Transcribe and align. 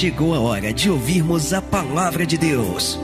chegou 0.00 0.34
a 0.34 0.40
hora 0.40 0.72
de 0.72 0.90
ouvirmos 0.90 1.52
a 1.52 1.60
palavra 1.60 2.24
de 2.24 2.38
Deus. 2.38 2.98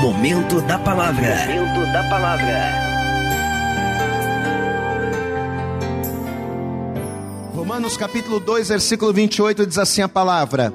Momento 0.00 0.60
da 0.60 0.78
palavra. 0.78 1.34
Momento 1.48 1.92
da 1.92 2.08
palavra. 2.08 2.70
Romanos 7.56 7.96
capítulo 7.96 8.38
2, 8.38 8.68
versículo 8.68 9.12
28 9.12 9.66
diz 9.66 9.78
assim 9.78 10.02
a 10.02 10.08
palavra: 10.08 10.72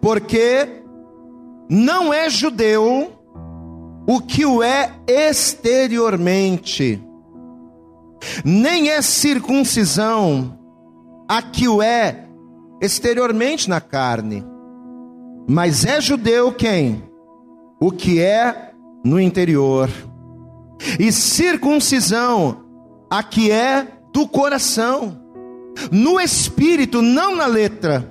Porque 0.00 0.68
não 1.68 2.14
é 2.14 2.30
judeu 2.30 3.12
o 4.06 4.20
que 4.20 4.46
o 4.46 4.62
é 4.62 4.92
exteriormente, 5.08 7.02
nem 8.44 8.88
é 8.88 9.02
circuncisão 9.02 10.57
a 11.28 11.42
que 11.42 11.68
o 11.68 11.82
é 11.82 12.24
exteriormente 12.80 13.68
na 13.68 13.80
carne, 13.80 14.44
mas 15.46 15.84
é 15.84 16.00
judeu 16.00 16.52
quem? 16.52 17.02
O 17.78 17.92
que 17.92 18.20
é 18.20 18.72
no 19.04 19.20
interior, 19.20 19.88
e 20.98 21.12
circuncisão 21.12 22.64
a 23.10 23.22
que 23.22 23.50
é 23.50 23.86
do 24.12 24.26
coração, 24.26 25.18
no 25.90 26.18
espírito, 26.20 27.00
não 27.02 27.36
na 27.36 27.46
letra, 27.46 28.10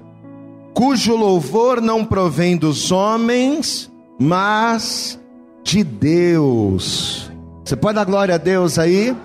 cujo 0.74 1.16
louvor 1.16 1.82
não 1.82 2.06
provém 2.06 2.56
dos 2.56 2.92
homens, 2.92 3.92
mas 4.20 5.20
de 5.64 5.84
Deus. 5.84 7.32
Você 7.66 7.76
pode 7.76 7.96
dar 7.96 8.06
glória 8.06 8.36
a 8.36 8.38
Deus 8.38 8.80
aí? 8.80 9.16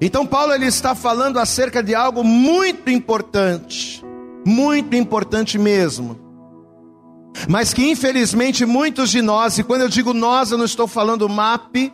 Então 0.00 0.26
Paulo 0.26 0.52
ele 0.52 0.66
está 0.66 0.94
falando 0.94 1.38
acerca 1.38 1.82
de 1.82 1.94
algo 1.94 2.22
muito 2.22 2.90
importante, 2.90 4.04
muito 4.46 4.94
importante 4.94 5.58
mesmo. 5.58 6.20
Mas 7.48 7.72
que 7.72 7.90
infelizmente 7.90 8.64
muitos 8.64 9.10
de 9.10 9.22
nós, 9.22 9.58
e 9.58 9.64
quando 9.64 9.82
eu 9.82 9.88
digo 9.88 10.12
nós, 10.12 10.50
eu 10.50 10.58
não 10.58 10.64
estou 10.64 10.86
falando 10.86 11.28
MAP, 11.28 11.92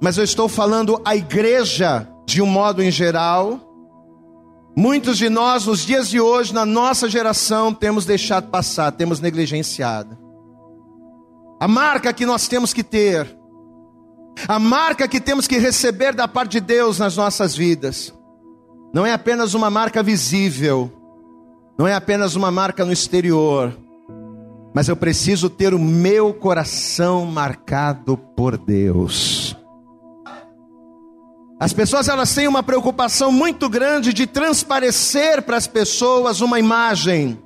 mas 0.00 0.18
eu 0.18 0.24
estou 0.24 0.48
falando 0.48 1.00
a 1.04 1.14
igreja 1.14 2.08
de 2.26 2.40
um 2.40 2.46
modo 2.46 2.82
em 2.82 2.90
geral. 2.90 3.60
Muitos 4.76 5.18
de 5.18 5.28
nós, 5.28 5.66
nos 5.66 5.84
dias 5.84 6.08
de 6.08 6.18
hoje, 6.18 6.54
na 6.54 6.64
nossa 6.64 7.08
geração, 7.08 7.74
temos 7.74 8.06
deixado 8.06 8.48
passar, 8.48 8.92
temos 8.92 9.20
negligenciado. 9.20 10.18
A 11.60 11.68
marca 11.68 12.12
que 12.12 12.24
nós 12.24 12.48
temos 12.48 12.72
que 12.72 12.82
ter 12.82 13.41
a 14.48 14.58
marca 14.58 15.06
que 15.06 15.20
temos 15.20 15.46
que 15.46 15.58
receber 15.58 16.14
da 16.14 16.26
parte 16.26 16.52
de 16.52 16.60
Deus 16.60 16.98
nas 16.98 17.16
nossas 17.16 17.54
vidas 17.54 18.12
não 18.92 19.06
é 19.06 19.12
apenas 19.12 19.54
uma 19.54 19.70
marca 19.70 20.02
visível, 20.02 20.92
não 21.78 21.86
é 21.88 21.94
apenas 21.94 22.36
uma 22.36 22.50
marca 22.50 22.84
no 22.84 22.92
exterior, 22.92 23.74
mas 24.74 24.88
eu 24.88 24.96
preciso 24.96 25.48
ter 25.48 25.72
o 25.72 25.78
meu 25.78 26.34
coração 26.34 27.24
marcado 27.24 28.16
por 28.16 28.58
Deus. 28.58 29.56
As 31.58 31.72
pessoas 31.72 32.08
elas 32.08 32.34
têm 32.34 32.48
uma 32.48 32.62
preocupação 32.62 33.32
muito 33.32 33.68
grande 33.68 34.12
de 34.12 34.26
transparecer 34.26 35.42
para 35.42 35.56
as 35.56 35.66
pessoas 35.66 36.40
uma 36.40 36.58
imagem. 36.58 37.41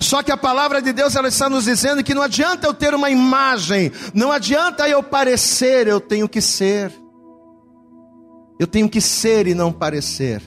Só 0.00 0.22
que 0.22 0.30
a 0.30 0.36
palavra 0.36 0.82
de 0.82 0.92
Deus 0.92 1.16
ela 1.16 1.28
está 1.28 1.48
nos 1.48 1.64
dizendo 1.64 2.04
que 2.04 2.14
não 2.14 2.22
adianta 2.22 2.66
eu 2.66 2.74
ter 2.74 2.94
uma 2.94 3.10
imagem, 3.10 3.90
não 4.12 4.30
adianta 4.30 4.88
eu 4.88 5.02
parecer, 5.02 5.86
eu 5.86 6.00
tenho 6.00 6.28
que 6.28 6.40
ser. 6.40 6.92
Eu 8.58 8.66
tenho 8.66 8.88
que 8.88 9.00
ser 9.00 9.46
e 9.46 9.54
não 9.54 9.72
parecer. 9.72 10.42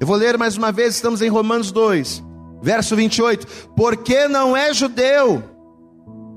Eu 0.00 0.06
vou 0.06 0.16
ler 0.16 0.38
mais 0.38 0.56
uma 0.56 0.70
vez, 0.70 0.94
estamos 0.94 1.20
em 1.20 1.28
Romanos 1.28 1.72
2, 1.72 2.22
verso 2.62 2.94
28. 2.94 3.46
Porque 3.74 4.28
não 4.28 4.56
é 4.56 4.72
judeu 4.72 5.42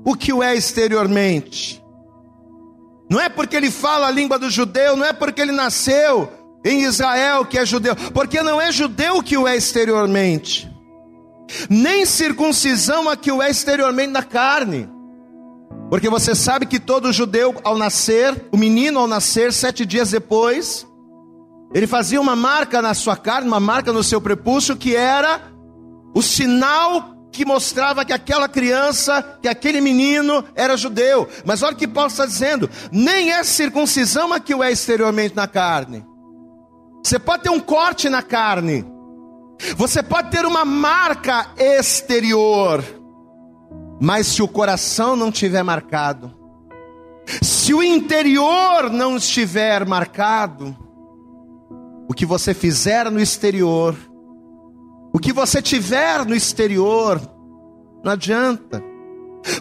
o 0.04 0.14
que 0.14 0.32
o 0.32 0.42
é 0.42 0.56
exteriormente. 0.56 1.82
Não 3.08 3.20
é 3.20 3.28
porque 3.28 3.54
ele 3.54 3.70
fala 3.70 4.08
a 4.08 4.10
língua 4.10 4.38
do 4.38 4.50
judeu, 4.50 4.96
não 4.96 5.06
é 5.06 5.12
porque 5.12 5.40
ele 5.40 5.52
nasceu 5.52 6.30
em 6.64 6.82
Israel 6.82 7.44
que 7.44 7.58
é 7.58 7.66
judeu, 7.66 7.94
porque 8.14 8.42
não 8.42 8.60
é 8.60 8.72
judeu 8.72 9.22
que 9.22 9.36
o 9.36 9.46
é 9.46 9.54
exteriormente 9.54 10.73
nem 11.68 12.04
circuncisão 12.06 13.08
a 13.08 13.16
que 13.16 13.30
o 13.30 13.42
é 13.42 13.50
exteriormente 13.50 14.10
na 14.10 14.22
carne. 14.22 14.88
Porque 15.90 16.08
você 16.08 16.34
sabe 16.34 16.66
que 16.66 16.80
todo 16.80 17.12
judeu, 17.12 17.54
ao 17.62 17.76
nascer, 17.76 18.48
o 18.52 18.56
menino 18.56 18.98
ao 18.98 19.06
nascer, 19.06 19.52
sete 19.52 19.84
dias 19.84 20.10
depois, 20.10 20.86
ele 21.74 21.86
fazia 21.86 22.20
uma 22.20 22.34
marca 22.34 22.80
na 22.80 22.94
sua 22.94 23.16
carne, 23.16 23.48
uma 23.48 23.60
marca 23.60 23.92
no 23.92 24.02
seu 24.02 24.20
prepúcio, 24.20 24.76
que 24.76 24.96
era 24.96 25.40
o 26.14 26.22
sinal 26.22 27.14
que 27.32 27.44
mostrava 27.44 28.04
que 28.04 28.12
aquela 28.12 28.48
criança, 28.48 29.38
que 29.42 29.48
aquele 29.48 29.80
menino 29.80 30.44
era 30.54 30.76
judeu. 30.76 31.28
Mas 31.44 31.62
olha 31.62 31.74
o 31.74 31.76
que 31.76 31.88
Paulo 31.88 32.08
está 32.08 32.24
dizendo: 32.24 32.70
nem 32.92 33.32
é 33.32 33.42
circuncisão 33.42 34.32
a 34.32 34.38
que 34.38 34.54
o 34.54 34.62
é 34.62 34.70
exteriormente 34.70 35.34
na 35.34 35.48
carne. 35.48 36.04
Você 37.04 37.18
pode 37.18 37.42
ter 37.42 37.50
um 37.50 37.60
corte 37.60 38.08
na 38.08 38.22
carne, 38.22 38.86
você 39.76 40.02
pode 40.02 40.30
ter 40.30 40.44
uma 40.44 40.64
marca 40.64 41.48
exterior, 41.56 42.84
mas 44.00 44.26
se 44.26 44.42
o 44.42 44.48
coração 44.48 45.16
não 45.16 45.30
tiver 45.30 45.62
marcado, 45.62 46.32
se 47.42 47.72
o 47.72 47.82
interior 47.82 48.90
não 48.90 49.16
estiver 49.16 49.86
marcado, 49.86 50.76
o 52.08 52.12
que 52.12 52.26
você 52.26 52.52
fizer 52.52 53.10
no 53.10 53.20
exterior, 53.20 53.96
o 55.12 55.18
que 55.18 55.32
você 55.32 55.62
tiver 55.62 56.24
no 56.26 56.34
exterior, 56.34 57.20
não 58.02 58.12
adianta. 58.12 58.82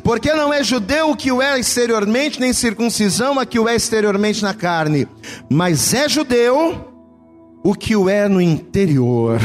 Porque 0.02 0.34
não 0.34 0.54
é 0.54 0.64
judeu 0.64 1.12
o 1.12 1.16
que 1.16 1.32
o 1.32 1.42
é 1.42 1.60
exteriormente, 1.60 2.40
nem 2.40 2.54
circuncisão 2.54 3.38
a 3.38 3.46
que 3.46 3.60
o 3.60 3.68
é 3.68 3.76
exteriormente 3.76 4.42
na 4.42 4.54
carne, 4.54 5.08
mas 5.50 5.94
é 5.94 6.08
judeu 6.08 6.90
o 7.64 7.74
que 7.74 7.96
o 7.96 8.10
é 8.10 8.28
no 8.28 8.42
interior. 8.42 9.40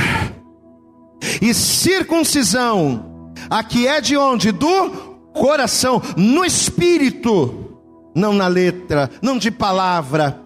E 1.41 1.53
circuncisão, 1.53 3.33
aqui 3.51 3.87
é 3.87 4.01
de 4.01 4.17
onde? 4.17 4.53
Do 4.53 4.91
coração, 5.33 6.03
no 6.17 6.45
espírito, 6.45 7.77
não 8.15 8.33
na 8.33 8.47
letra, 8.47 9.11
não 9.23 9.39
de 9.39 9.51
palavra, 9.51 10.41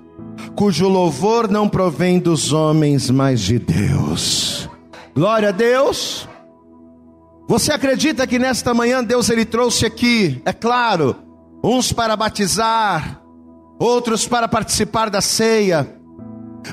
cujo 0.55 0.89
louvor 0.89 1.49
não 1.51 1.69
provém 1.69 2.19
dos 2.19 2.53
homens, 2.53 3.11
mas 3.11 3.41
de 3.41 3.59
Deus. 3.59 4.69
Glória 5.15 5.51
a 5.51 5.53
Deus. 5.53 6.29
Você 7.49 7.73
acredita 7.73 8.27
que 8.27 8.39
nesta 8.39 8.73
manhã 8.73 9.03
Deus 9.03 9.29
ele 9.29 9.45
trouxe 9.45 9.85
aqui, 9.85 10.41
é 10.45 10.53
claro, 10.53 11.17
uns 11.63 11.93
para 11.93 12.17
batizar, 12.17 13.21
outros 13.79 14.27
para 14.27 14.49
participar 14.49 15.11
da 15.11 15.21
ceia. 15.21 15.99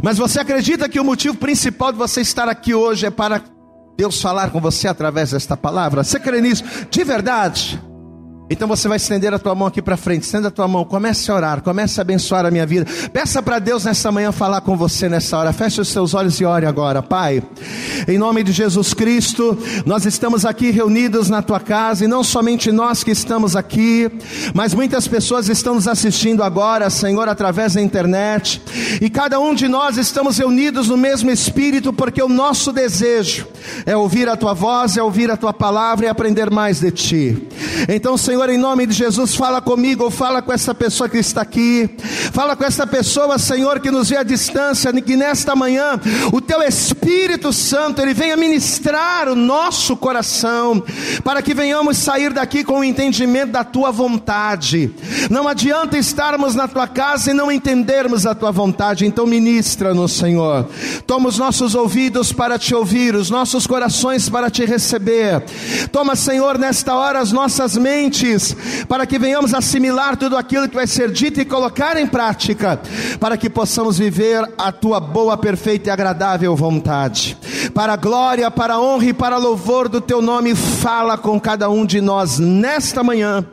Mas 0.03 0.17
você 0.17 0.39
acredita 0.39 0.88
que 0.88 0.99
o 0.99 1.03
motivo 1.03 1.35
principal 1.35 1.91
de 1.91 1.97
você 1.97 2.21
estar 2.21 2.47
aqui 2.47 2.73
hoje 2.73 3.07
é 3.07 3.09
para 3.09 3.41
Deus 3.99 4.21
falar 4.21 4.49
com 4.49 4.61
você 4.61 4.87
através 4.87 5.31
desta 5.31 5.57
palavra? 5.57 6.05
Você 6.05 6.17
crê 6.21 6.39
nisso? 6.39 6.63
De 6.89 7.03
verdade? 7.03 7.77
Então 8.49 8.67
você 8.67 8.87
vai 8.87 8.97
estender 8.97 9.31
a 9.33 9.37
tua 9.37 9.53
mão 9.53 9.67
aqui 9.67 9.81
para 9.81 9.95
frente, 9.95 10.23
estenda 10.23 10.47
a 10.47 10.51
tua 10.51 10.67
mão, 10.67 10.83
comece 10.83 11.29
a 11.29 11.35
orar, 11.35 11.61
comece 11.61 11.99
a 11.99 12.01
abençoar 12.01 12.45
a 12.47 12.51
minha 12.51 12.65
vida. 12.65 12.87
Peça 13.13 13.43
para 13.43 13.59
Deus 13.59 13.85
nessa 13.85 14.11
manhã 14.11 14.31
falar 14.31 14.61
com 14.61 14.75
você 14.75 15.07
nessa 15.07 15.37
hora. 15.37 15.53
Feche 15.53 15.79
os 15.79 15.87
seus 15.89 16.15
olhos 16.15 16.39
e 16.41 16.45
ore 16.45 16.65
agora, 16.65 17.03
Pai. 17.03 17.43
Em 18.07 18.17
nome 18.17 18.43
de 18.43 18.51
Jesus 18.51 18.93
Cristo, 18.93 19.55
nós 19.85 20.05
estamos 20.05 20.45
aqui 20.45 20.71
reunidos 20.71 21.29
na 21.29 21.43
tua 21.43 21.59
casa 21.59 22.05
e 22.05 22.07
não 22.07 22.23
somente 22.23 22.71
nós 22.71 23.03
que 23.03 23.11
estamos 23.11 23.55
aqui, 23.55 24.09
mas 24.53 24.73
muitas 24.73 25.07
pessoas 25.07 25.47
estão 25.47 25.75
nos 25.75 25.88
assistindo 25.88 26.41
agora, 26.41 26.89
Senhor, 26.89 27.29
através 27.29 27.75
da 27.75 27.81
internet. 27.81 28.61
E 28.99 29.09
cada 29.09 29.39
um 29.39 29.53
de 29.53 29.67
nós 29.67 29.97
estamos 29.97 30.39
reunidos 30.39 30.88
no 30.88 30.97
mesmo 30.97 31.29
espírito, 31.29 31.94
porque 31.94 32.21
o 32.21 32.29
nosso 32.29 32.71
desejo 32.71 33.47
é 33.85 33.95
ouvir 33.95 34.27
a 34.27 34.35
tua 34.35 34.53
voz, 34.53 34.97
é 34.97 35.03
ouvir 35.03 35.29
a 35.29 35.38
tua 35.38 35.53
palavra 35.53 36.07
e 36.07 36.09
aprender 36.09 36.50
mais 36.50 36.79
de 36.79 36.89
ti. 36.89 37.47
Então, 37.88 38.18
Senhor, 38.18 38.38
Senhor, 38.39 38.51
em 38.51 38.57
nome 38.57 38.86
de 38.86 38.94
Jesus, 38.94 39.36
fala 39.36 39.59
comigo, 39.59 40.09
fala 40.09 40.41
com 40.41 40.53
essa 40.53 40.74
pessoa 40.74 41.09
que 41.09 41.18
está 41.18 41.41
aqui, 41.41 41.89
fala 42.31 42.56
com 42.56 42.63
essa 42.63 42.88
pessoa, 42.88 43.38
Senhor, 43.38 43.81
que 43.81 43.91
nos 43.91 44.07
vê 44.07 44.15
à 44.15 44.24
distância, 44.24 44.94
que 44.94 45.18
nesta 45.18 45.57
manhã 45.57 46.00
o 46.31 46.39
teu 46.39 46.62
Espírito 46.62 47.51
Santo, 47.51 48.01
ele 48.01 48.13
venha 48.13 48.38
ministrar 48.38 49.27
o 49.27 49.36
nosso 49.36 49.97
coração, 49.97 50.81
para 51.21 51.41
que 51.41 51.53
venhamos 51.53 51.97
sair 51.97 52.31
daqui 52.31 52.63
com 52.63 52.80
o 52.80 52.83
entendimento 52.83 53.51
da 53.51 53.65
tua 53.65 53.91
vontade. 53.91 54.89
Não 55.30 55.45
adianta 55.45 55.97
estarmos 55.97 56.56
na 56.56 56.65
tua 56.65 56.88
casa 56.88 57.31
e 57.31 57.33
não 57.33 57.51
entendermos 57.51 58.25
a 58.25 58.33
tua 58.33 58.53
vontade, 58.53 59.06
então 59.06 59.27
ministra-nos, 59.27 60.13
Senhor. 60.13 60.65
Toma 61.06 61.27
os 61.27 61.38
nossos 61.38 61.75
ouvidos 61.75 62.31
para 62.31 62.57
te 62.57 62.74
ouvir, 62.74 63.15
os 63.15 63.30
nossos 63.30 63.68
corações 63.68 64.30
para 64.30 64.50
te 64.50 64.63
receber. 64.63 65.44
Toma, 65.91 66.15
Senhor, 66.15 66.57
nesta 66.57 66.95
hora 66.95 67.19
as 67.19 67.33
nossas 67.33 67.75
mentes 67.75 68.28
para 68.87 69.05
que 69.05 69.19
venhamos 69.19 69.53
assimilar 69.53 70.17
tudo 70.17 70.37
aquilo 70.37 70.67
que 70.67 70.75
vai 70.75 70.87
ser 70.87 71.11
dito 71.11 71.39
e 71.39 71.45
colocar 71.45 71.97
em 71.97 72.07
prática, 72.07 72.79
para 73.19 73.37
que 73.37 73.49
possamos 73.49 73.97
viver 73.97 74.47
a 74.57 74.71
tua 74.71 74.99
boa, 74.99 75.37
perfeita 75.37 75.89
e 75.89 75.91
agradável 75.91 76.55
vontade. 76.55 77.37
Para 77.73 77.93
a 77.93 77.97
glória, 77.97 78.49
para 78.51 78.75
a 78.75 78.81
honra 78.81 79.05
e 79.05 79.13
para 79.13 79.37
louvor 79.37 79.87
do 79.87 80.01
teu 80.01 80.21
nome, 80.21 80.55
fala 80.55 81.17
com 81.17 81.39
cada 81.39 81.69
um 81.69 81.85
de 81.85 82.01
nós 82.01 82.39
nesta 82.39 83.03
manhã 83.03 83.45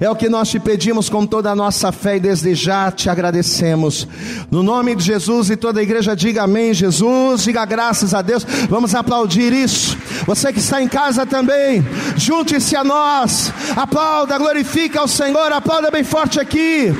é 0.00 0.08
o 0.10 0.16
que 0.16 0.28
nós 0.28 0.48
te 0.48 0.58
pedimos 0.58 1.08
com 1.08 1.26
toda 1.26 1.50
a 1.50 1.56
nossa 1.56 1.92
fé 1.92 2.16
e 2.16 2.20
desde 2.20 2.54
já 2.54 2.90
te 2.90 3.08
agradecemos. 3.08 4.06
No 4.50 4.62
nome 4.62 4.94
de 4.94 5.04
Jesus 5.04 5.50
e 5.50 5.56
toda 5.56 5.80
a 5.80 5.82
igreja 5.82 6.14
diga 6.14 6.42
amém, 6.42 6.74
Jesus, 6.74 7.44
diga 7.44 7.64
graças 7.64 8.14
a 8.14 8.22
Deus. 8.22 8.44
Vamos 8.68 8.94
aplaudir 8.94 9.52
isso. 9.52 9.96
Você 10.26 10.52
que 10.52 10.58
está 10.58 10.82
em 10.82 10.88
casa 10.88 11.26
também, 11.26 11.84
junte-se 12.16 12.76
a 12.76 12.84
nós. 12.84 13.52
Aplauda, 13.76 14.38
glorifica 14.38 15.00
ao 15.00 15.08
Senhor, 15.08 15.52
aplauda 15.52 15.90
bem 15.90 16.04
forte 16.04 16.40
aqui. 16.40 16.94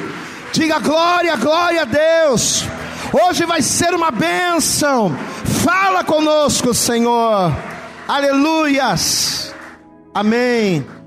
Diga 0.52 0.78
glória, 0.78 1.34
glória 1.36 1.82
a 1.82 1.84
Deus. 1.84 2.64
Hoje 3.12 3.44
vai 3.44 3.62
ser 3.62 3.94
uma 3.94 4.10
bênção. 4.10 5.14
Fala 5.64 6.04
conosco, 6.04 6.74
Senhor. 6.74 7.54
Aleluias. 8.08 9.54
Amém. 10.14 11.01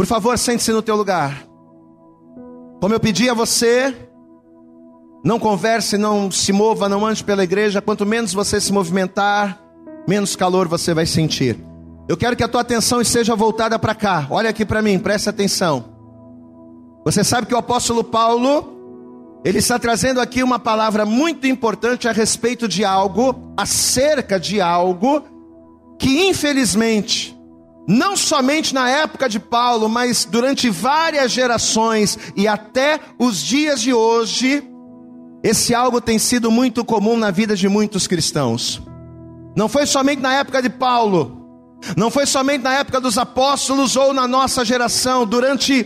Por 0.00 0.06
favor, 0.06 0.38
sente-se 0.38 0.72
no 0.72 0.80
teu 0.80 0.96
lugar. 0.96 1.46
Como 2.80 2.94
eu 2.94 2.98
pedi 2.98 3.28
a 3.28 3.34
você, 3.34 3.94
não 5.22 5.38
converse, 5.38 5.98
não 5.98 6.30
se 6.30 6.54
mova, 6.54 6.88
não 6.88 7.04
ande 7.04 7.22
pela 7.22 7.44
igreja. 7.44 7.82
Quanto 7.82 8.06
menos 8.06 8.32
você 8.32 8.58
se 8.62 8.72
movimentar, 8.72 9.62
menos 10.08 10.34
calor 10.34 10.66
você 10.66 10.94
vai 10.94 11.04
sentir. 11.04 11.62
Eu 12.08 12.16
quero 12.16 12.34
que 12.34 12.42
a 12.42 12.48
tua 12.48 12.62
atenção 12.62 13.02
esteja 13.02 13.36
voltada 13.36 13.78
para 13.78 13.94
cá. 13.94 14.26
Olha 14.30 14.48
aqui 14.48 14.64
para 14.64 14.80
mim, 14.80 14.98
preste 14.98 15.28
atenção. 15.28 15.84
Você 17.04 17.22
sabe 17.22 17.46
que 17.46 17.54
o 17.54 17.58
apóstolo 17.58 18.02
Paulo, 18.02 19.42
ele 19.44 19.58
está 19.58 19.78
trazendo 19.78 20.18
aqui 20.18 20.42
uma 20.42 20.58
palavra 20.58 21.04
muito 21.04 21.46
importante 21.46 22.08
a 22.08 22.12
respeito 22.12 22.66
de 22.66 22.86
algo, 22.86 23.52
acerca 23.54 24.40
de 24.40 24.62
algo 24.62 25.22
que 25.98 26.26
infelizmente 26.26 27.38
não 27.90 28.16
somente 28.16 28.72
na 28.72 28.88
época 28.88 29.28
de 29.28 29.40
Paulo, 29.40 29.88
mas 29.88 30.24
durante 30.24 30.70
várias 30.70 31.32
gerações 31.32 32.16
e 32.36 32.46
até 32.46 33.00
os 33.18 33.38
dias 33.38 33.80
de 33.80 33.92
hoje, 33.92 34.62
esse 35.42 35.74
algo 35.74 36.00
tem 36.00 36.16
sido 36.16 36.52
muito 36.52 36.84
comum 36.84 37.16
na 37.16 37.32
vida 37.32 37.56
de 37.56 37.68
muitos 37.68 38.06
cristãos. 38.06 38.80
Não 39.56 39.68
foi 39.68 39.86
somente 39.86 40.22
na 40.22 40.34
época 40.34 40.62
de 40.62 40.70
Paulo, 40.70 41.36
não 41.96 42.12
foi 42.12 42.26
somente 42.26 42.62
na 42.62 42.74
época 42.74 43.00
dos 43.00 43.18
apóstolos 43.18 43.96
ou 43.96 44.14
na 44.14 44.28
nossa 44.28 44.64
geração, 44.64 45.26
durante 45.26 45.82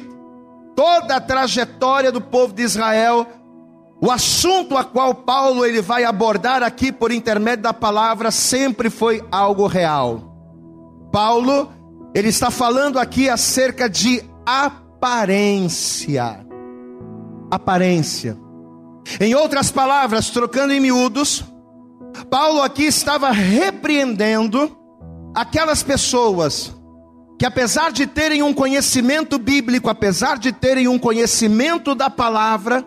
toda 0.77 1.17
a 1.17 1.21
trajetória 1.23 2.12
do 2.12 2.21
povo 2.21 2.53
de 2.53 2.65
Israel, 2.65 3.27
o 3.99 4.11
assunto 4.11 4.77
a 4.77 4.85
qual 4.85 5.15
Paulo 5.15 5.65
ele 5.65 5.81
vai 5.81 6.05
abordar 6.05 6.62
aqui 6.62 6.93
por 6.93 7.11
intermédio 7.11 7.62
da 7.62 7.73
palavra 7.73 8.31
sempre 8.31 8.91
foi 8.91 9.25
algo 9.33 9.67
real. 9.67 10.35
Paulo 11.11 11.73
ele 12.14 12.28
está 12.28 12.50
falando 12.50 12.99
aqui 12.99 13.28
acerca 13.28 13.90
de 13.90 14.22
aparência. 14.46 16.46
Aparência. 17.50 18.38
Em 19.20 19.34
outras 19.34 19.70
palavras, 19.70 20.31
trocando 20.31 20.72
em 20.72 20.81
miúdos, 20.81 21.44
Paulo 22.31 22.62
aqui 22.62 22.84
estava 22.84 23.32
repreendendo 23.32 24.75
aquelas 25.34 25.82
pessoas 25.82 26.72
que, 27.37 27.44
apesar 27.44 27.90
de 27.90 28.06
terem 28.06 28.43
um 28.43 28.55
conhecimento 28.55 29.37
bíblico, 29.37 29.90
apesar 29.90 30.38
de 30.38 30.52
terem 30.52 30.87
um 30.87 30.99
conhecimento 30.99 31.96
da 31.96 32.08
palavra, 32.08 32.87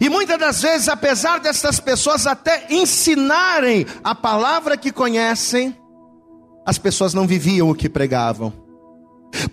e 0.00 0.08
muitas 0.08 0.38
das 0.38 0.62
vezes, 0.62 0.88
apesar 0.88 1.40
dessas 1.40 1.80
pessoas 1.80 2.26
até 2.26 2.66
ensinarem 2.70 3.84
a 4.04 4.14
palavra 4.14 4.76
que 4.76 4.92
conhecem, 4.92 5.76
as 6.70 6.78
pessoas 6.78 7.12
não 7.12 7.26
viviam 7.26 7.68
o 7.68 7.74
que 7.74 7.88
pregavam. 7.88 8.52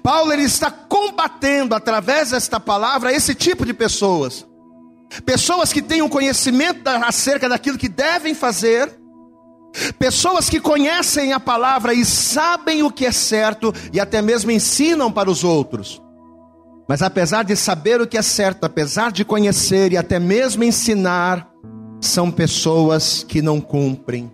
Paulo 0.03 0.31
ele 0.31 0.43
está 0.43 0.69
combatendo 0.69 1.73
através 1.73 2.29
desta 2.29 2.59
palavra 2.59 3.11
esse 3.11 3.33
tipo 3.33 3.65
de 3.65 3.73
pessoas. 3.73 4.45
Pessoas 5.25 5.73
que 5.73 5.81
têm 5.81 6.03
um 6.03 6.09
conhecimento 6.09 6.87
acerca 6.87 7.49
daquilo 7.49 7.77
que 7.77 7.89
devem 7.89 8.35
fazer, 8.35 8.93
pessoas 9.97 10.47
que 10.47 10.59
conhecem 10.59 11.33
a 11.33 11.39
palavra 11.39 11.91
e 11.91 12.05
sabem 12.05 12.83
o 12.83 12.91
que 12.91 13.07
é 13.07 13.11
certo 13.11 13.73
e 13.91 13.99
até 13.99 14.21
mesmo 14.21 14.51
ensinam 14.51 15.11
para 15.11 15.29
os 15.29 15.43
outros. 15.43 15.99
Mas 16.87 17.01
apesar 17.01 17.43
de 17.43 17.55
saber 17.55 17.99
o 17.99 18.05
que 18.05 18.17
é 18.17 18.21
certo, 18.21 18.63
apesar 18.63 19.11
de 19.11 19.25
conhecer 19.25 19.91
e 19.91 19.97
até 19.97 20.19
mesmo 20.19 20.63
ensinar, 20.63 21.49
são 21.99 22.29
pessoas 22.29 23.23
que 23.23 23.41
não 23.41 23.59
cumprem, 23.59 24.31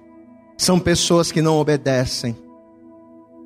são 0.57 0.77
pessoas 0.77 1.31
que 1.31 1.41
não 1.41 1.57
obedecem. 1.57 2.42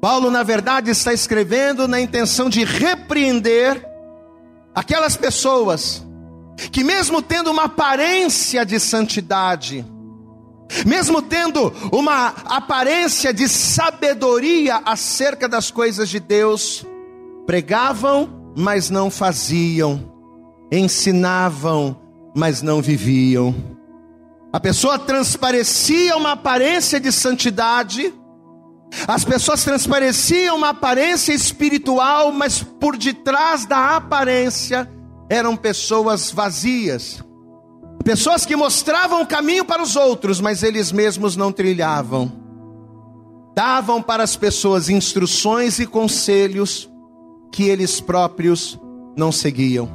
Paulo, 0.02 0.30
na 0.30 0.44
verdade, 0.44 0.92
está 0.92 1.14
escrevendo 1.14 1.88
na 1.88 2.00
intenção 2.00 2.50
de 2.50 2.64
repreender 2.64 3.84
aquelas 4.74 5.18
pessoas 5.18 6.06
que, 6.72 6.84
mesmo 6.84 7.22
tendo 7.22 7.50
uma 7.50 7.64
aparência 7.64 8.66
de 8.66 8.80
santidade, 8.80 9.86
mesmo 10.86 11.22
tendo 11.22 11.74
uma 11.92 12.28
aparência 12.46 13.34
de 13.34 13.48
sabedoria 13.48 14.82
acerca 14.86 15.48
das 15.48 15.72
coisas 15.72 16.10
de 16.10 16.20
Deus, 16.20 16.86
pregavam, 17.46 18.52
mas 18.56 18.90
não 18.90 19.10
faziam, 19.10 20.14
ensinavam, 20.72 21.98
mas 22.36 22.62
não 22.62 22.82
viviam. 22.82 23.56
A 24.52 24.60
pessoa 24.60 25.00
transparecia 25.00 26.16
uma 26.18 26.34
aparência 26.34 27.00
de 27.00 27.12
santidade, 27.12 28.14
as 29.08 29.24
pessoas 29.24 29.64
transpareciam 29.64 30.58
uma 30.58 30.70
aparência 30.70 31.34
espiritual, 31.34 32.32
mas 32.32 32.64
por 32.64 32.98
detrás 32.98 33.66
da 33.66 33.96
aparência 33.96 34.90
eram 35.30 35.56
pessoas 35.56 36.32
vazias. 36.32 37.24
Pessoas 38.04 38.46
que 38.46 38.56
mostravam 38.56 39.22
o 39.22 39.28
caminho 39.28 39.66
para 39.66 39.82
os 39.82 39.96
outros, 39.96 40.40
mas 40.40 40.64
eles 40.64 40.92
mesmos 40.92 41.36
não 41.36 41.52
trilhavam. 41.52 42.32
Davam 43.54 44.02
para 44.02 44.24
as 44.24 44.36
pessoas 44.36 44.88
instruções 44.88 45.80
e 45.80 45.86
conselhos 45.86 46.90
que 47.52 47.64
eles 47.64 48.00
próprios 48.00 48.80
não 49.18 49.32
seguiam. 49.32 49.90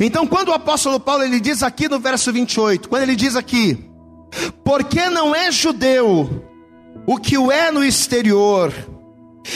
Então, 0.00 0.26
quando 0.26 0.48
o 0.48 0.54
apóstolo 0.54 1.00
Paulo 1.00 1.24
ele 1.24 1.40
diz 1.40 1.62
aqui 1.62 1.88
no 1.88 1.98
verso 1.98 2.32
28, 2.32 2.88
quando 2.88 3.02
ele 3.02 3.16
diz 3.16 3.34
aqui: 3.34 3.90
"Porque 4.64 5.08
não 5.10 5.34
é 5.34 5.50
judeu 5.50 6.49
o 7.10 7.18
que 7.18 7.36
o 7.36 7.50
é 7.50 7.72
no 7.72 7.84
exterior, 7.84 8.72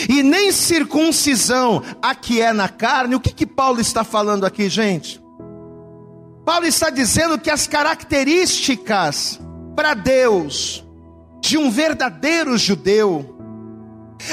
e 0.08 0.24
nem 0.24 0.50
circuncisão 0.50 1.84
a 2.02 2.12
que 2.12 2.42
é 2.42 2.52
na 2.52 2.68
carne. 2.68 3.14
O 3.14 3.20
que, 3.20 3.32
que 3.32 3.46
Paulo 3.46 3.80
está 3.80 4.02
falando 4.02 4.44
aqui, 4.44 4.68
gente? 4.68 5.22
Paulo 6.44 6.66
está 6.66 6.90
dizendo 6.90 7.38
que 7.38 7.48
as 7.48 7.68
características 7.68 9.38
para 9.76 9.94
Deus 9.94 10.84
de 11.40 11.56
um 11.56 11.70
verdadeiro 11.70 12.58
judeu, 12.58 13.38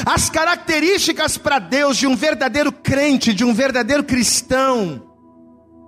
as 0.03 0.27
características 0.27 1.37
para 1.37 1.59
Deus 1.59 1.97
de 1.97 2.07
um 2.07 2.15
verdadeiro 2.15 2.71
crente, 2.71 3.35
de 3.35 3.45
um 3.45 3.53
verdadeiro 3.53 4.03
cristão, 4.03 4.99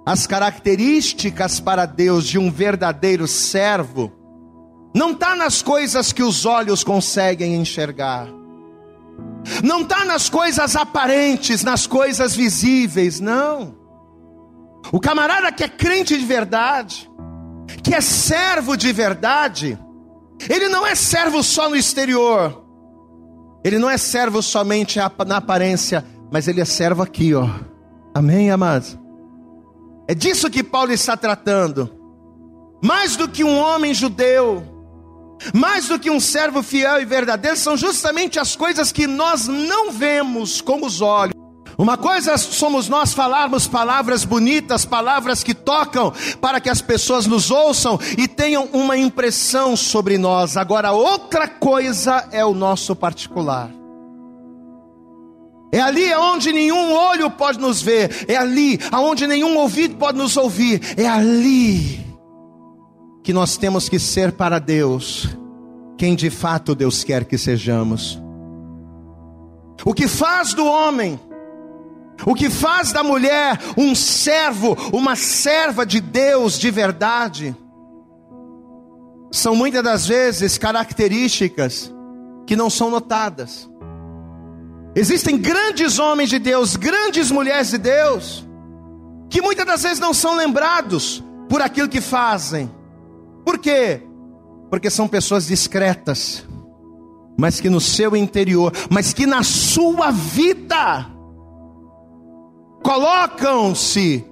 as 0.06 0.28
características 0.28 1.60
para 1.60 1.88
Deus 1.88 2.28
de 2.28 2.38
um 2.38 2.52
verdadeiro 2.52 3.28
servo, 3.28 4.23
não 4.94 5.12
está 5.12 5.36
nas 5.36 5.62
coisas 5.62 6.12
que 6.12 6.22
os 6.22 6.46
olhos 6.46 6.84
conseguem 6.84 7.56
enxergar, 7.56 8.28
não 9.64 9.82
está 9.82 10.06
nas 10.06 10.30
coisas 10.30 10.76
aparentes, 10.76 11.64
nas 11.64 11.88
coisas 11.88 12.36
visíveis, 12.36 13.20
não. 13.20 13.76
O 14.92 15.00
camarada 15.00 15.52
que 15.52 15.64
é 15.64 15.70
crente 15.70 16.18
de 16.18 16.26
verdade, 16.26 17.10
que 17.84 17.96
é 17.96 18.02
servo 18.02 18.76
de 18.76 18.92
verdade, 18.92 19.78
ele 20.50 20.70
não 20.70 20.86
é 20.86 20.96
servo 20.96 21.42
só 21.42 21.70
no 21.70 21.76
exterior, 21.76 22.64
ele 23.64 23.80
não 23.80 23.90
é 23.90 23.98
servo 23.98 24.42
somente 24.42 25.00
na 25.26 25.38
aparência, 25.38 26.06
mas 26.32 26.48
ele 26.48 26.62
é 26.62 26.66
servo 26.66 27.02
aqui, 27.02 27.34
ó. 27.34 27.48
Amém, 28.14 28.52
amados? 28.52 28.98
É 30.08 30.14
disso 30.14 30.50
que 30.50 30.64
Paulo 30.64 30.92
está 30.92 31.16
tratando. 31.16 31.90
Mais 32.84 33.16
do 33.16 33.30
que 33.30 33.44
um 33.44 33.58
homem 33.58 33.94
judeu, 33.94 34.73
mais 35.54 35.88
do 35.88 36.00
que 36.00 36.10
um 36.10 36.20
servo 36.20 36.62
fiel 36.62 37.02
e 37.02 37.06
verdadeiro, 37.06 37.58
são 37.58 37.76
justamente 37.76 38.40
as 38.40 38.56
coisas 38.56 38.92
que 38.92 39.08
nós 39.08 39.48
não 39.48 39.92
vemos 39.92 40.62
com 40.62 40.86
os 40.86 41.02
olhos. 41.02 41.34
Uma 41.78 41.98
coisa 41.98 42.38
somos 42.38 42.88
nós 42.88 43.14
falarmos 43.14 43.68
palavras 43.68 44.24
bonitas, 44.24 44.86
palavras 44.86 45.44
que 45.44 45.54
tocam, 45.54 46.14
para 46.40 46.62
que 46.62 46.70
as 46.70 46.82
pessoas 46.82 47.26
nos 47.26 47.50
ouçam 47.50 48.00
e 48.18 48.28
tenham 48.28 48.70
uma 48.72 48.96
impressão 48.96 49.76
sobre 49.76 50.18
nós. 50.18 50.56
Agora, 50.56 50.92
outra 50.92 51.48
coisa 51.48 52.28
é 52.32 52.46
o 52.46 52.54
nosso 52.54 52.96
particular. 52.96 53.72
É 55.72 55.82
ali 55.82 56.14
onde 56.14 56.54
nenhum 56.54 56.94
olho 56.94 57.32
pode 57.32 57.60
nos 57.60 57.82
ver, 57.82 58.26
é 58.28 58.36
ali 58.36 58.80
onde 58.94 59.26
nenhum 59.26 59.58
ouvido 59.58 59.96
pode 59.96 60.20
nos 60.20 60.38
ouvir, 60.38 60.80
é 60.96 61.08
ali 61.08 62.13
que 63.24 63.32
nós 63.32 63.56
temos 63.56 63.88
que 63.88 63.98
ser 63.98 64.34
para 64.34 64.60
Deus 64.60 65.30
quem 65.98 66.16
de 66.16 66.30
fato 66.30 66.76
Deus 66.76 67.04
quer 67.04 67.24
que 67.24 67.38
sejamos. 67.38 68.22
O 69.86 69.94
que 69.94 70.08
faz 70.08 70.54
do 70.54 70.66
homem, 70.66 71.20
o 72.26 72.36
que 72.36 72.50
faz 72.50 72.92
da 72.92 73.02
mulher 73.02 73.58
um 73.78 73.96
servo, 73.96 74.76
uma 74.92 75.16
serva 75.16 75.86
de 75.86 76.02
Deus 76.02 76.60
de 76.60 76.70
verdade, 76.70 77.56
são 79.32 79.56
muitas 79.56 79.84
das 79.84 80.06
vezes 80.06 80.58
características 80.58 81.94
que 82.46 82.56
não 82.56 82.70
são 82.70 82.90
notadas. 82.90 83.70
Existem 84.96 85.38
grandes 85.38 85.98
homens 85.98 86.30
de 86.30 86.38
Deus, 86.38 86.76
grandes 86.76 87.32
mulheres 87.32 87.72
de 87.72 87.78
Deus, 87.78 88.46
que 89.30 89.42
muitas 89.42 89.66
das 89.66 89.84
vezes 89.84 90.00
não 90.00 90.14
são 90.14 90.36
lembrados 90.36 91.24
por 91.50 91.62
aquilo 91.62 91.90
que 91.90 92.02
fazem. 92.02 92.70
Por 93.44 93.58
quê? 93.60 94.02
Porque 94.70 94.90
são 94.90 95.08
pessoas 95.08 95.48
discretas, 95.48 96.46
mas 97.38 97.60
que 97.60 97.70
no 97.70 97.80
seu 97.80 98.16
interior, 98.16 98.72
mas 98.90 99.14
que 99.14 99.26
na 99.26 99.44
sua 99.44 100.12
vida, 100.12 101.08
colocam-se 102.84 104.26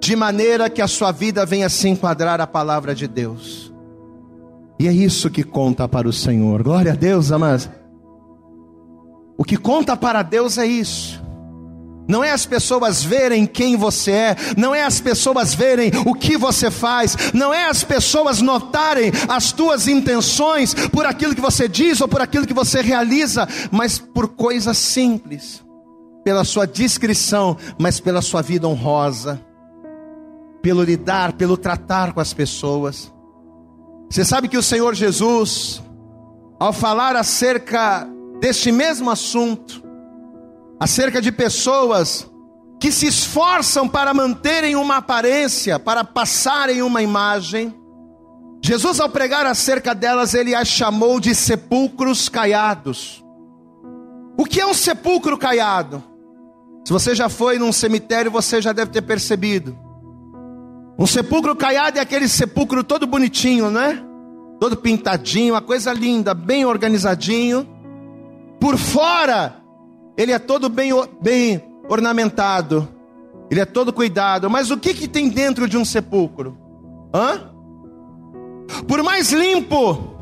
de 0.00 0.14
maneira 0.14 0.70
que 0.70 0.80
a 0.82 0.88
sua 0.88 1.12
vida 1.12 1.44
venha 1.44 1.68
se 1.68 1.88
enquadrar 1.88 2.40
à 2.40 2.46
palavra 2.46 2.94
de 2.94 3.08
Deus. 3.08 3.72
E 4.78 4.86
é 4.86 4.92
isso 4.92 5.30
que 5.30 5.42
conta 5.42 5.88
para 5.88 6.08
o 6.08 6.12
Senhor. 6.12 6.62
Glória 6.62 6.92
a 6.92 6.96
Deus, 6.96 7.32
amados. 7.32 7.68
O 9.38 9.44
que 9.44 9.56
conta 9.56 9.96
para 9.96 10.22
Deus 10.22 10.58
é 10.58 10.66
isso. 10.66 11.25
Não 12.08 12.22
é 12.22 12.30
as 12.30 12.46
pessoas 12.46 13.02
verem 13.02 13.46
quem 13.46 13.76
você 13.76 14.10
é, 14.12 14.36
não 14.56 14.74
é 14.74 14.84
as 14.84 15.00
pessoas 15.00 15.54
verem 15.54 15.90
o 16.06 16.14
que 16.14 16.36
você 16.36 16.70
faz, 16.70 17.16
não 17.34 17.52
é 17.52 17.68
as 17.68 17.82
pessoas 17.82 18.40
notarem 18.40 19.10
as 19.28 19.52
tuas 19.52 19.88
intenções 19.88 20.74
por 20.74 21.04
aquilo 21.04 21.34
que 21.34 21.40
você 21.40 21.68
diz 21.68 22.00
ou 22.00 22.06
por 22.08 22.20
aquilo 22.20 22.46
que 22.46 22.54
você 22.54 22.80
realiza, 22.80 23.48
mas 23.70 23.98
por 23.98 24.28
coisas 24.28 24.78
simples, 24.78 25.64
pela 26.24 26.44
sua 26.44 26.66
discrição, 26.66 27.56
mas 27.78 27.98
pela 27.98 28.22
sua 28.22 28.42
vida 28.42 28.68
honrosa, 28.68 29.40
pelo 30.62 30.82
lidar, 30.82 31.32
pelo 31.32 31.56
tratar 31.56 32.12
com 32.12 32.20
as 32.20 32.32
pessoas. 32.32 33.12
Você 34.08 34.24
sabe 34.24 34.48
que 34.48 34.58
o 34.58 34.62
Senhor 34.62 34.94
Jesus, 34.94 35.82
ao 36.58 36.72
falar 36.72 37.16
acerca 37.16 38.08
deste 38.40 38.70
mesmo 38.70 39.10
assunto, 39.10 39.85
acerca 40.78 41.20
de 41.20 41.32
pessoas 41.32 42.30
que 42.80 42.92
se 42.92 43.06
esforçam 43.06 43.88
para 43.88 44.12
manterem 44.12 44.76
uma 44.76 44.96
aparência, 44.96 45.78
para 45.78 46.04
passarem 46.04 46.82
uma 46.82 47.02
imagem. 47.02 47.74
Jesus, 48.62 49.00
ao 49.00 49.08
pregar 49.08 49.46
acerca 49.46 49.94
delas, 49.94 50.34
ele 50.34 50.54
as 50.54 50.68
chamou 50.68 51.18
de 51.18 51.34
sepulcros 51.34 52.28
caiados. 52.28 53.24
O 54.38 54.44
que 54.44 54.60
é 54.60 54.66
um 54.66 54.74
sepulcro 54.74 55.38
caiado? 55.38 56.02
Se 56.84 56.92
você 56.92 57.14
já 57.14 57.28
foi 57.28 57.58
num 57.58 57.72
cemitério, 57.72 58.30
você 58.30 58.60
já 58.60 58.72
deve 58.72 58.90
ter 58.90 59.02
percebido. 59.02 59.76
Um 60.98 61.06
sepulcro 61.06 61.56
caiado 61.56 61.98
é 61.98 62.00
aquele 62.00 62.28
sepulcro 62.28 62.84
todo 62.84 63.06
bonitinho, 63.06 63.70
né? 63.70 64.02
Todo 64.60 64.76
pintadinho, 64.76 65.54
uma 65.54 65.60
coisa 65.60 65.92
linda, 65.92 66.32
bem 66.32 66.64
organizadinho. 66.64 67.68
Por 68.60 68.76
fora, 68.78 69.62
ele 70.16 70.32
é 70.32 70.38
todo 70.38 70.68
bem, 70.68 70.92
bem 71.20 71.62
ornamentado, 71.88 72.88
ele 73.50 73.60
é 73.60 73.64
todo 73.64 73.92
cuidado. 73.92 74.48
Mas 74.50 74.70
o 74.70 74.78
que, 74.78 74.94
que 74.94 75.06
tem 75.06 75.28
dentro 75.28 75.68
de 75.68 75.76
um 75.76 75.84
sepulcro? 75.84 76.56
Hã? 77.14 77.50
Por 78.88 79.02
mais 79.02 79.32
limpo, 79.32 80.16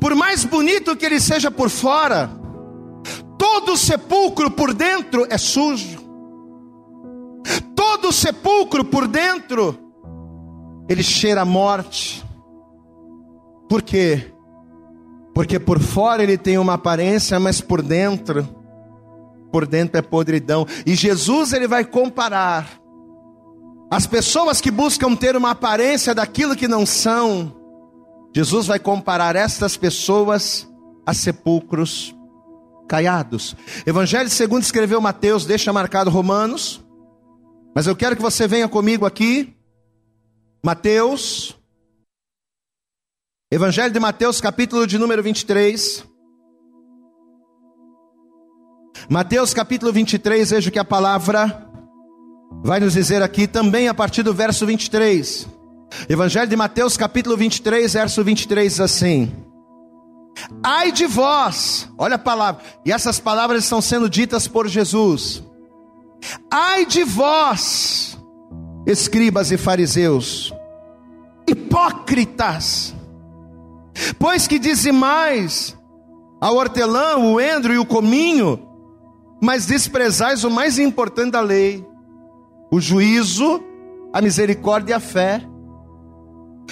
por 0.00 0.14
mais 0.14 0.44
bonito 0.44 0.96
que 0.96 1.04
ele 1.04 1.20
seja 1.20 1.50
por 1.50 1.70
fora, 1.70 2.30
todo 3.38 3.76
sepulcro 3.76 4.50
por 4.50 4.72
dentro 4.74 5.26
é 5.30 5.38
sujo. 5.38 6.04
Todo 7.74 8.12
sepulcro 8.12 8.84
por 8.84 9.06
dentro, 9.06 9.78
ele 10.88 11.02
cheira 11.02 11.42
a 11.42 11.44
morte. 11.44 12.24
Por 13.68 13.82
quê? 13.82 14.32
Porque 15.34 15.58
por 15.58 15.78
fora 15.78 16.22
ele 16.22 16.38
tem 16.38 16.58
uma 16.58 16.74
aparência, 16.74 17.38
mas 17.38 17.60
por 17.60 17.82
dentro, 17.82 18.48
por 19.56 19.66
dentro 19.66 19.96
é 19.96 20.02
podridão. 20.02 20.66
E 20.84 20.94
Jesus 20.94 21.54
ele 21.54 21.66
vai 21.66 21.82
comparar 21.82 22.78
as 23.90 24.06
pessoas 24.06 24.60
que 24.60 24.70
buscam 24.70 25.16
ter 25.16 25.34
uma 25.34 25.52
aparência 25.52 26.14
daquilo 26.14 26.54
que 26.54 26.68
não 26.68 26.84
são. 26.84 27.56
Jesus 28.36 28.66
vai 28.66 28.78
comparar 28.78 29.34
estas 29.34 29.74
pessoas 29.74 30.68
a 31.06 31.14
sepulcros 31.14 32.14
caiados. 32.86 33.56
Evangelho 33.86 34.28
segundo 34.28 34.62
escreveu 34.62 35.00
Mateus, 35.00 35.46
deixa 35.46 35.72
marcado 35.72 36.10
Romanos. 36.10 36.84
Mas 37.74 37.86
eu 37.86 37.96
quero 37.96 38.14
que 38.14 38.20
você 38.20 38.46
venha 38.46 38.68
comigo 38.68 39.06
aqui. 39.06 39.56
Mateus 40.62 41.56
Evangelho 43.50 43.90
de 43.90 44.00
Mateus, 44.00 44.38
capítulo 44.38 44.86
de 44.86 44.98
número 44.98 45.22
23. 45.22 46.15
Mateus, 49.08 49.54
capítulo 49.54 49.92
23, 49.92 50.50
veja 50.50 50.70
que 50.70 50.78
a 50.78 50.84
palavra 50.84 51.66
vai 52.62 52.80
nos 52.80 52.94
dizer 52.94 53.22
aqui 53.22 53.46
também 53.46 53.88
a 53.88 53.94
partir 53.94 54.22
do 54.22 54.34
verso 54.34 54.66
23. 54.66 55.48
Evangelho 56.08 56.48
de 56.48 56.56
Mateus, 56.56 56.96
capítulo 56.96 57.36
23, 57.36 57.92
verso 57.92 58.24
23 58.24 58.72
diz 58.72 58.80
assim: 58.80 59.32
Ai 60.62 60.92
de 60.92 61.06
vós, 61.06 61.88
olha 61.96 62.16
a 62.16 62.18
palavra, 62.18 62.62
e 62.84 62.92
essas 62.92 63.18
palavras 63.18 63.64
estão 63.64 63.80
sendo 63.80 64.10
ditas 64.10 64.48
por 64.48 64.66
Jesus. 64.68 65.42
Ai 66.50 66.84
de 66.86 67.04
vós, 67.04 68.18
escribas 68.86 69.52
e 69.52 69.56
fariseus, 69.56 70.52
hipócritas, 71.48 72.96
Pois 74.18 74.46
que 74.46 74.58
dizimais 74.58 75.76
a 76.40 76.50
hortelã, 76.50 77.16
o 77.16 77.40
endro 77.40 77.72
e 77.72 77.78
o 77.78 77.86
cominho, 77.86 78.65
mas 79.40 79.66
desprezais 79.66 80.44
o 80.44 80.50
mais 80.50 80.78
importante 80.78 81.32
da 81.32 81.40
lei, 81.40 81.86
o 82.70 82.80
juízo, 82.80 83.62
a 84.12 84.20
misericórdia 84.20 84.92
e 84.92 84.96
a 84.96 85.00
fé. 85.00 85.42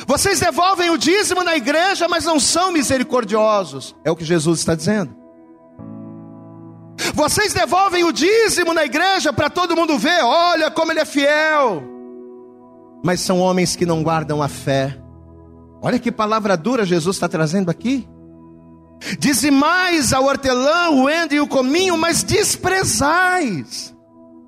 Vocês 0.06 0.40
devolvem 0.40 0.90
o 0.90 0.98
dízimo 0.98 1.44
na 1.44 1.56
igreja, 1.56 2.08
mas 2.08 2.24
não 2.24 2.40
são 2.40 2.72
misericordiosos, 2.72 3.94
é 4.04 4.10
o 4.10 4.16
que 4.16 4.24
Jesus 4.24 4.60
está 4.60 4.74
dizendo. 4.74 5.14
Vocês 7.14 7.52
devolvem 7.52 8.04
o 8.04 8.12
dízimo 8.12 8.72
na 8.72 8.84
igreja 8.84 9.32
para 9.32 9.50
todo 9.50 9.76
mundo 9.76 9.98
ver, 9.98 10.22
olha 10.22 10.70
como 10.70 10.90
ele 10.92 11.00
é 11.00 11.04
fiel, 11.04 11.82
mas 13.04 13.20
são 13.20 13.40
homens 13.40 13.76
que 13.76 13.84
não 13.84 14.02
guardam 14.02 14.42
a 14.42 14.48
fé. 14.48 14.98
Olha 15.82 15.98
que 15.98 16.10
palavra 16.10 16.56
dura 16.56 16.86
Jesus 16.86 17.16
está 17.16 17.28
trazendo 17.28 17.70
aqui. 17.70 18.08
Dizimais 19.18 20.12
ao 20.12 20.24
hortelã, 20.24 20.90
o 20.90 21.10
endo 21.10 21.34
e 21.34 21.40
o 21.40 21.46
cominho, 21.46 21.96
mas 21.96 22.22
desprezais 22.22 23.94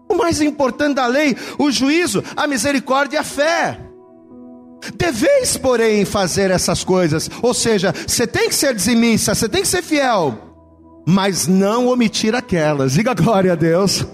o 0.08 0.14
mais 0.14 0.40
importante 0.40 0.94
da 0.94 1.06
lei, 1.06 1.36
o 1.58 1.70
juízo, 1.70 2.22
a 2.36 2.46
misericórdia 2.46 3.16
e 3.16 3.20
a 3.20 3.24
fé. 3.24 3.80
Deveis, 4.96 5.56
porém, 5.56 6.04
fazer 6.04 6.50
essas 6.50 6.84
coisas. 6.84 7.28
Ou 7.42 7.52
seja, 7.52 7.92
você 8.06 8.26
tem 8.26 8.48
que 8.48 8.54
ser 8.54 8.74
dizimista, 8.74 9.34
você 9.34 9.48
tem 9.48 9.62
que 9.62 9.68
ser 9.68 9.82
fiel, 9.82 10.38
mas 11.06 11.46
não 11.46 11.88
omitir 11.88 12.34
aquelas. 12.34 12.92
Diga 12.92 13.14
glória 13.14 13.52
a 13.52 13.56
Deus. 13.56 14.06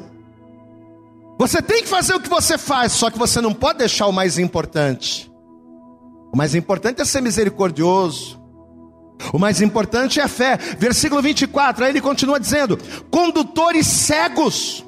Você 1.38 1.60
tem 1.60 1.82
que 1.82 1.88
fazer 1.88 2.14
o 2.14 2.20
que 2.20 2.28
você 2.28 2.56
faz, 2.56 2.92
só 2.92 3.10
que 3.10 3.18
você 3.18 3.40
não 3.40 3.52
pode 3.52 3.78
deixar 3.78 4.06
o 4.06 4.12
mais 4.12 4.38
importante. 4.38 5.30
O 6.32 6.36
mais 6.36 6.54
importante 6.54 7.02
é 7.02 7.04
ser 7.04 7.20
misericordioso. 7.20 8.40
O 9.32 9.38
mais 9.38 9.60
importante 9.60 10.20
é 10.20 10.22
a 10.22 10.28
fé. 10.28 10.56
Versículo 10.78 11.20
24, 11.20 11.84
aí 11.84 11.90
ele 11.90 12.00
continua 12.00 12.40
dizendo: 12.40 12.78
Condutores 13.10 13.86
cegos, 13.86 14.84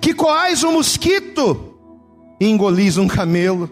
que 0.00 0.12
coais 0.12 0.62
um 0.62 0.72
mosquito 0.72 1.74
e 2.40 2.46
engolis 2.48 2.96
um 2.96 3.08
camelo. 3.08 3.70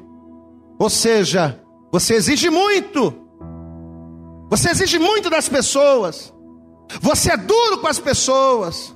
Ou 0.79 0.91
seja, 0.91 1.61
você 1.93 2.15
exige 2.15 2.51
muito. 2.51 3.15
Você 4.51 4.71
exige 4.71 4.99
muito 4.99 5.29
das 5.29 5.49
pessoas. 5.49 6.33
Você 7.01 7.33
é 7.33 7.37
duro 7.37 7.79
com 7.79 7.89
as 7.89 7.99
pessoas. 7.99 8.95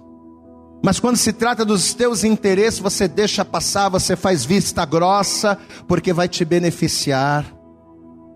Mas 0.83 0.99
quando 0.99 1.17
se 1.17 1.33
trata 1.33 1.65
dos 1.65 1.93
teus 1.93 2.25
interesses, 2.25 2.81
você 2.81 3.07
deixa 3.07 3.45
passar, 3.45 3.89
você 3.89 4.17
faz 4.17 4.45
vista 4.45 4.85
grossa, 4.85 5.59
porque 5.87 6.13
vai 6.13 6.29
te 6.29 6.45
beneficiar. 6.45 7.45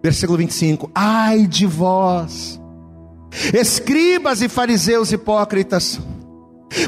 Versículo 0.05 0.37
25: 0.39 0.91
Ai 0.95 1.47
de 1.47 1.67
vós, 1.67 2.61
escribas 3.55 4.43
e 4.43 4.49
fariseus 4.49 5.11
hipócritas, 5.11 5.99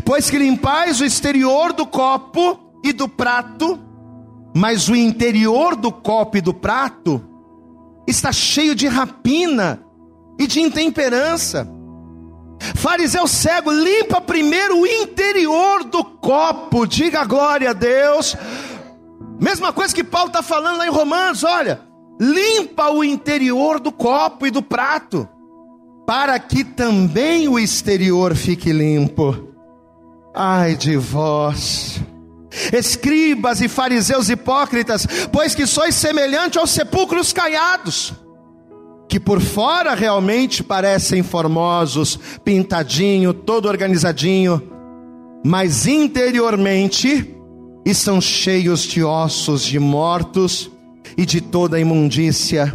Pois 0.04 0.28
que 0.28 0.38
limpais 0.38 1.00
o 1.00 1.04
exterior 1.04 1.72
do 1.72 1.86
copo 1.86 2.58
e 2.82 2.92
do 2.92 3.08
prato, 3.08 3.78
mas 4.54 4.88
o 4.88 4.96
interior 4.96 5.76
do 5.76 5.92
copo 5.92 6.36
e 6.36 6.40
do 6.40 6.52
prato 6.52 7.22
está 8.06 8.32
cheio 8.32 8.74
de 8.74 8.86
rapina 8.88 9.82
e 10.38 10.46
de 10.46 10.60
intemperança. 10.60 11.68
Fariseu 12.74 13.26
cego, 13.28 13.70
limpa 13.70 14.20
primeiro 14.20 14.80
o 14.80 14.86
interior 14.86 15.84
do 15.84 16.02
copo, 16.02 16.86
diga 16.86 17.24
glória 17.24 17.70
a 17.70 17.74
Deus. 17.74 18.36
Mesma 19.40 19.72
coisa 19.72 19.94
que 19.94 20.02
Paulo 20.02 20.28
está 20.28 20.42
falando 20.42 20.78
lá 20.78 20.86
em 20.86 20.90
Romanos, 20.90 21.44
olha, 21.44 21.85
limpa 22.20 22.90
o 22.90 23.04
interior 23.04 23.80
do 23.80 23.92
copo 23.92 24.46
e 24.46 24.50
do 24.50 24.62
prato, 24.62 25.28
para 26.06 26.38
que 26.38 26.64
também 26.64 27.48
o 27.48 27.58
exterior 27.58 28.34
fique 28.34 28.72
limpo. 28.72 29.48
Ai 30.34 30.74
de 30.74 30.96
vós, 30.96 32.00
escribas 32.72 33.60
e 33.60 33.68
fariseus 33.68 34.28
hipócritas, 34.28 35.06
pois 35.32 35.54
que 35.54 35.66
sois 35.66 35.94
semelhante 35.94 36.58
aos 36.58 36.70
sepulcros 36.70 37.32
caiados 37.32 38.14
que 39.08 39.20
por 39.20 39.40
fora 39.40 39.94
realmente 39.94 40.62
parecem 40.62 41.22
formosos, 41.22 42.18
pintadinho, 42.44 43.32
todo 43.32 43.68
organizadinho, 43.68 44.62
mas 45.44 45.86
interiormente 45.86 47.34
estão 47.84 48.20
cheios 48.20 48.82
de 48.82 49.04
ossos 49.04 49.64
de 49.64 49.78
mortos 49.78 50.70
e 51.16 51.26
de 51.26 51.40
toda 51.40 51.78
imundícia. 51.78 52.72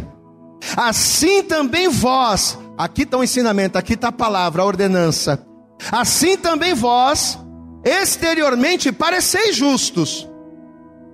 Assim 0.76 1.42
também 1.42 1.88
vós, 1.88 2.58
aqui 2.78 3.02
está 3.02 3.18
o 3.18 3.24
ensinamento, 3.24 3.76
aqui 3.76 3.94
está 3.94 4.08
a 4.08 4.12
palavra, 4.12 4.62
a 4.62 4.66
ordenança. 4.66 5.44
Assim 5.90 6.36
também 6.36 6.74
vós, 6.74 7.38
exteriormente, 7.84 8.92
pareceis 8.92 9.56
justos. 9.56 10.28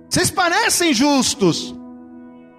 Vocês 0.09 0.29
parecem 0.29 0.93
justos, 0.93 1.75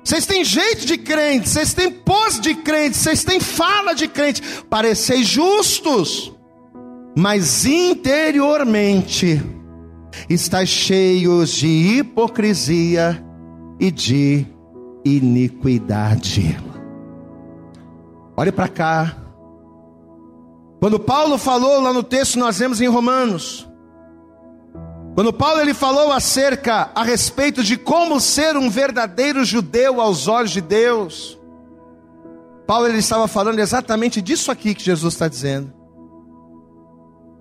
vocês 0.05 0.25
têm 0.25 0.45
jeito 0.45 0.87
de 0.87 0.97
crente, 0.97 1.49
vocês 1.49 1.75
têm 1.75 1.91
pose 1.91 2.41
de 2.41 2.55
crente, 2.55 2.97
vocês 2.97 3.25
têm 3.25 3.41
fala 3.41 3.93
de 3.93 4.07
crente, 4.07 4.41
pareceis 4.69 5.27
justos, 5.27 6.33
mas 7.17 7.67
interiormente 7.67 9.43
estáis 10.29 10.69
cheios 10.69 11.51
de 11.51 11.67
hipocrisia 11.67 13.25
e 13.81 13.91
de 13.91 14.47
iniquidade. 15.05 16.59
Olhe 18.37 18.53
para 18.53 18.69
cá. 18.69 19.17
Quando 20.79 21.01
Paulo 21.01 21.39
falou 21.39 21.81
lá 21.81 21.93
no 21.93 22.03
texto, 22.03 22.39
nós 22.39 22.59
vemos 22.59 22.81
em 22.81 22.89
Romanos, 22.89 23.69
quando 25.15 25.33
Paulo 25.33 25.61
ele 25.61 25.75
falou 25.75 26.13
acerca 26.13 26.91
a 26.95 27.03
respeito 27.03 27.63
de 27.63 27.77
como 27.77 28.21
ser 28.21 28.57
um 28.57 28.71
verdadeiro 28.71 29.45
judeu 29.45 30.01
aos 30.01 30.29
olhos 30.29 30.51
de 30.53 30.61
Deus, 30.61 31.39
Paulo 32.67 32.87
ele 32.87 32.99
estava 32.99 33.27
falando 33.27 33.59
exatamente 33.59 34.23
disso 34.23 34.51
aqui 34.51 34.75
que 34.75 34.85
Jesus 34.85 35.15
está 35.15 35.29
dizendo. 35.29 35.73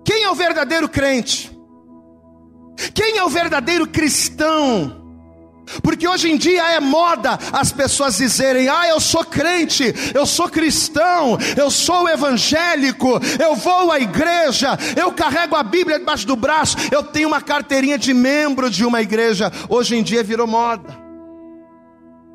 Quem 0.04 0.24
é 0.24 0.30
o 0.30 0.34
verdadeiro 0.34 0.88
crente? 0.88 1.56
Quem 2.92 3.16
é 3.16 3.24
o 3.24 3.28
verdadeiro 3.28 3.86
cristão? 3.86 4.99
Porque 5.82 6.06
hoje 6.06 6.30
em 6.30 6.36
dia 6.36 6.72
é 6.72 6.80
moda 6.80 7.38
as 7.52 7.72
pessoas 7.72 8.16
dizerem: 8.16 8.68
ah, 8.68 8.88
eu 8.88 9.00
sou 9.00 9.24
crente, 9.24 9.94
eu 10.14 10.26
sou 10.26 10.48
cristão, 10.48 11.38
eu 11.56 11.70
sou 11.70 12.08
evangélico, 12.08 13.20
eu 13.38 13.54
vou 13.54 13.90
à 13.92 14.00
igreja, 14.00 14.78
eu 14.96 15.12
carrego 15.12 15.56
a 15.56 15.62
Bíblia 15.62 15.98
debaixo 15.98 16.26
do 16.26 16.36
braço, 16.36 16.76
eu 16.90 17.02
tenho 17.02 17.28
uma 17.28 17.40
carteirinha 17.40 17.98
de 17.98 18.12
membro 18.12 18.70
de 18.70 18.84
uma 18.84 19.00
igreja. 19.00 19.52
Hoje 19.68 19.96
em 19.96 20.02
dia 20.02 20.22
virou 20.22 20.46
moda. 20.46 20.98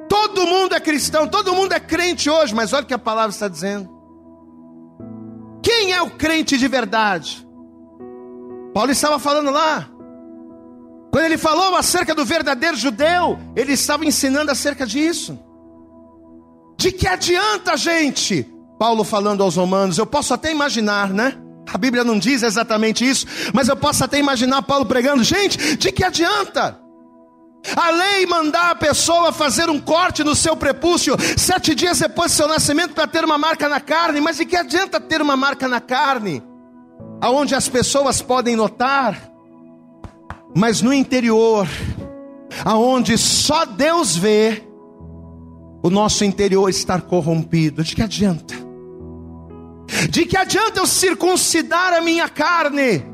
Todo 0.07 0.45
mundo 0.45 0.73
é 0.73 0.79
cristão, 0.79 1.27
todo 1.27 1.53
mundo 1.53 1.73
é 1.73 1.79
crente 1.79 2.29
hoje, 2.29 2.53
mas 2.53 2.73
olha 2.73 2.83
o 2.83 2.85
que 2.85 2.93
a 2.93 2.99
palavra 2.99 3.31
está 3.31 3.47
dizendo. 3.47 3.89
Quem 5.61 5.93
é 5.93 6.01
o 6.01 6.11
crente 6.11 6.57
de 6.57 6.67
verdade? 6.67 7.45
Paulo 8.73 8.91
estava 8.91 9.17
falando 9.17 9.49
lá. 9.51 9.89
Quando 11.15 11.27
ele 11.27 11.37
falou 11.37 11.77
acerca 11.77 12.13
do 12.13 12.25
verdadeiro 12.25 12.75
judeu, 12.75 13.39
ele 13.55 13.71
estava 13.71 14.05
ensinando 14.05 14.51
acerca 14.51 14.85
disso. 14.85 15.39
De 16.77 16.91
que 16.91 17.07
adianta, 17.07 17.77
gente? 17.77 18.45
Paulo 18.77 19.05
falando 19.05 19.41
aos 19.41 19.55
romanos, 19.55 19.97
eu 19.97 20.05
posso 20.05 20.33
até 20.33 20.51
imaginar, 20.51 21.11
né? 21.11 21.37
A 21.73 21.77
Bíblia 21.77 22.03
não 22.03 22.19
diz 22.19 22.43
exatamente 22.43 23.07
isso, 23.09 23.25
mas 23.53 23.69
eu 23.69 23.77
posso 23.77 24.03
até 24.03 24.19
imaginar 24.19 24.61
Paulo 24.63 24.85
pregando, 24.85 25.23
gente, 25.23 25.77
de 25.77 25.89
que 25.89 26.03
adianta? 26.03 26.77
A 27.77 27.91
lei 27.91 28.25
mandar 28.25 28.71
a 28.71 28.75
pessoa 28.75 29.31
fazer 29.31 29.69
um 29.69 29.79
corte 29.79 30.21
no 30.21 30.35
seu 30.35 30.57
prepúcio 30.57 31.15
sete 31.37 31.73
dias 31.73 31.97
depois 31.97 32.33
do 32.33 32.35
seu 32.35 32.47
nascimento 32.49 32.93
para 32.93 33.07
ter 33.07 33.23
uma 33.23 33.37
marca 33.37 33.69
na 33.69 33.79
carne, 33.79 34.19
mas 34.19 34.35
de 34.35 34.43
que 34.43 34.57
adianta 34.57 34.99
ter 34.99 35.21
uma 35.21 35.37
marca 35.37 35.65
na 35.65 35.79
carne, 35.79 36.43
aonde 37.21 37.55
as 37.55 37.69
pessoas 37.69 38.21
podem 38.21 38.57
notar? 38.57 39.33
Mas 40.55 40.81
no 40.81 40.93
interior, 40.93 41.67
aonde 42.63 43.17
só 43.17 43.65
Deus 43.65 44.15
vê, 44.15 44.63
o 45.83 45.89
nosso 45.89 46.23
interior 46.23 46.69
estar 46.69 47.01
corrompido. 47.01 47.83
De 47.83 47.93
que 47.93 48.01
adianta? 48.01 48.55
De 50.09 50.25
que 50.25 50.37
adianta 50.37 50.79
eu 50.79 50.87
circuncidar 50.87 51.93
a 51.93 52.01
minha 52.01 52.29
carne, 52.29 53.05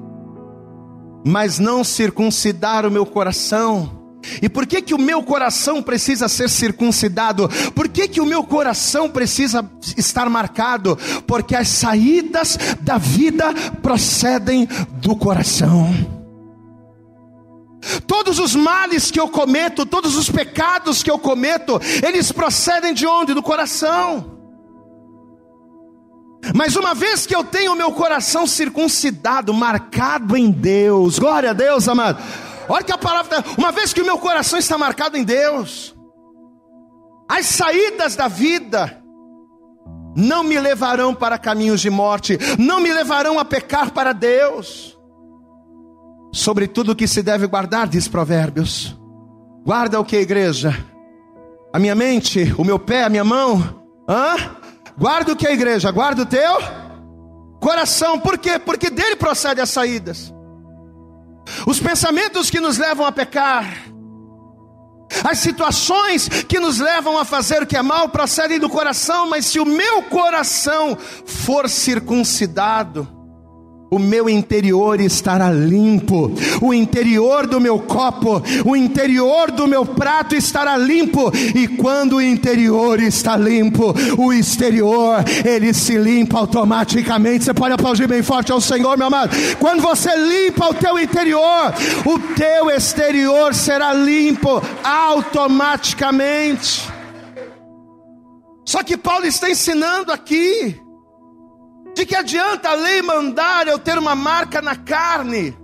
mas 1.25 1.57
não 1.57 1.83
circuncidar 1.83 2.85
o 2.85 2.91
meu 2.91 3.07
coração? 3.07 3.99
E 4.39 4.47
por 4.47 4.67
que 4.67 4.79
que 4.81 4.93
o 4.93 4.99
meu 4.99 5.23
coração 5.23 5.81
precisa 5.81 6.27
ser 6.27 6.47
circuncidado? 6.47 7.49
Por 7.73 7.89
que 7.89 8.07
que 8.07 8.21
o 8.21 8.25
meu 8.25 8.43
coração 8.43 9.09
precisa 9.09 9.67
estar 9.97 10.29
marcado? 10.29 10.95
Porque 11.25 11.55
as 11.55 11.67
saídas 11.69 12.55
da 12.81 12.99
vida 12.99 13.51
procedem 13.81 14.67
do 15.01 15.15
coração. 15.15 16.20
Todos 18.05 18.39
os 18.39 18.55
males 18.55 19.09
que 19.09 19.19
eu 19.19 19.27
cometo, 19.27 19.85
todos 19.85 20.15
os 20.15 20.29
pecados 20.29 21.01
que 21.01 21.09
eu 21.09 21.17
cometo, 21.17 21.79
eles 22.05 22.31
procedem 22.31 22.93
de 22.93 23.07
onde? 23.07 23.33
Do 23.33 23.41
coração. 23.41 24.39
Mas 26.55 26.75
uma 26.75 26.93
vez 26.93 27.25
que 27.25 27.35
eu 27.35 27.43
tenho 27.43 27.73
o 27.73 27.75
meu 27.75 27.91
coração 27.91 28.47
circuncidado, 28.47 29.53
marcado 29.53 30.35
em 30.35 30.49
Deus, 30.51 31.19
glória 31.19 31.51
a 31.51 31.53
Deus, 31.53 31.87
amado. 31.87 32.21
Olha 32.67 32.83
que 32.83 32.91
a 32.91 32.97
palavra, 32.97 33.43
uma 33.57 33.71
vez 33.71 33.93
que 33.93 34.01
o 34.01 34.05
meu 34.05 34.17
coração 34.17 34.57
está 34.57 34.77
marcado 34.77 35.17
em 35.17 35.23
Deus, 35.23 35.95
as 37.27 37.45
saídas 37.45 38.15
da 38.15 38.27
vida 38.27 39.01
não 40.15 40.43
me 40.43 40.59
levarão 40.59 41.13
para 41.13 41.37
caminhos 41.37 41.79
de 41.79 41.89
morte, 41.89 42.37
não 42.57 42.79
me 42.79 42.91
levarão 42.91 43.39
a 43.39 43.45
pecar 43.45 43.91
para 43.91 44.13
Deus 44.13 44.97
sobre 46.31 46.67
tudo 46.67 46.95
que 46.95 47.07
se 47.07 47.21
deve 47.21 47.45
guardar, 47.47 47.87
diz 47.87 48.07
Provérbios. 48.07 48.97
Guarda 49.65 49.99
o 49.99 50.05
que, 50.05 50.15
igreja? 50.15 50.75
A 51.73 51.79
minha 51.79 51.95
mente, 51.95 52.53
o 52.57 52.63
meu 52.63 52.79
pé, 52.79 53.03
a 53.03 53.09
minha 53.09 53.23
mão. 53.23 53.83
Hã? 54.09 54.35
Guarda 54.97 55.33
o 55.33 55.35
que, 55.35 55.47
igreja? 55.47 55.91
Guarda 55.91 56.23
o 56.23 56.25
teu 56.25 56.59
coração. 57.59 58.19
Por 58.19 58.37
quê? 58.37 58.57
Porque 58.57 58.89
dele 58.89 59.15
procede 59.15 59.61
as 59.61 59.69
saídas. 59.69 60.33
Os 61.65 61.79
pensamentos 61.79 62.49
que 62.49 62.59
nos 62.59 62.77
levam 62.77 63.05
a 63.05 63.11
pecar, 63.11 63.65
as 65.23 65.39
situações 65.39 66.27
que 66.27 66.59
nos 66.59 66.79
levam 66.79 67.17
a 67.17 67.25
fazer 67.25 67.61
o 67.61 67.67
que 67.67 67.77
é 67.77 67.81
mal 67.81 68.09
procedem 68.09 68.59
do 68.59 68.69
coração, 68.69 69.29
mas 69.29 69.45
se 69.45 69.59
o 69.59 69.65
meu 69.65 70.03
coração 70.03 70.97
for 71.25 71.69
circuncidado, 71.69 73.07
o 73.93 73.99
meu 73.99 74.29
interior 74.29 75.01
estará 75.01 75.51
limpo, 75.51 76.31
o 76.61 76.73
interior 76.73 77.45
do 77.45 77.59
meu 77.59 77.77
copo, 77.77 78.41
o 78.65 78.73
interior 78.73 79.51
do 79.51 79.67
meu 79.67 79.85
prato 79.85 80.33
estará 80.33 80.77
limpo, 80.77 81.29
e 81.53 81.67
quando 81.67 82.15
o 82.15 82.21
interior 82.21 83.01
está 83.01 83.35
limpo, 83.35 83.93
o 84.17 84.31
exterior 84.31 85.25
ele 85.43 85.73
se 85.73 85.97
limpa 85.97 86.39
automaticamente. 86.39 87.43
Você 87.43 87.53
pode 87.53 87.73
aplaudir 87.73 88.07
bem 88.07 88.23
forte 88.23 88.49
ao 88.49 88.61
Senhor, 88.61 88.97
meu 88.97 89.07
amado. 89.07 89.35
Quando 89.59 89.81
você 89.81 90.15
limpa 90.15 90.69
o 90.69 90.73
teu 90.73 90.97
interior, 90.97 91.73
o 92.05 92.17
teu 92.33 92.69
exterior 92.69 93.53
será 93.53 93.93
limpo 93.93 94.63
automaticamente. 94.85 96.89
Só 98.65 98.83
que 98.83 98.95
Paulo 98.95 99.25
está 99.25 99.49
ensinando 99.49 100.13
aqui 100.13 100.80
de 101.95 102.05
que 102.05 102.15
adianta 102.15 102.69
a 102.69 102.73
lei 102.73 103.01
mandar 103.01 103.67
eu 103.67 103.77
ter 103.77 103.97
uma 103.97 104.15
marca 104.15 104.61
na 104.61 104.75
carne, 104.75 105.55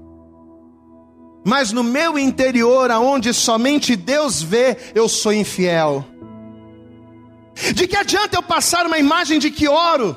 mas 1.46 1.72
no 1.72 1.84
meu 1.84 2.20
interior, 2.20 2.92
aonde 2.92 3.34
somente 3.34 3.96
Deus 3.96 4.42
vê, 4.42 4.78
eu 4.94 5.08
sou 5.08 5.32
infiel? 5.32 6.06
De 7.74 7.88
que 7.88 7.96
adianta 7.96 8.38
eu 8.38 8.44
passar 8.44 8.86
uma 8.86 9.00
imagem 9.00 9.40
de 9.40 9.50
que 9.50 9.68
oro, 9.68 10.16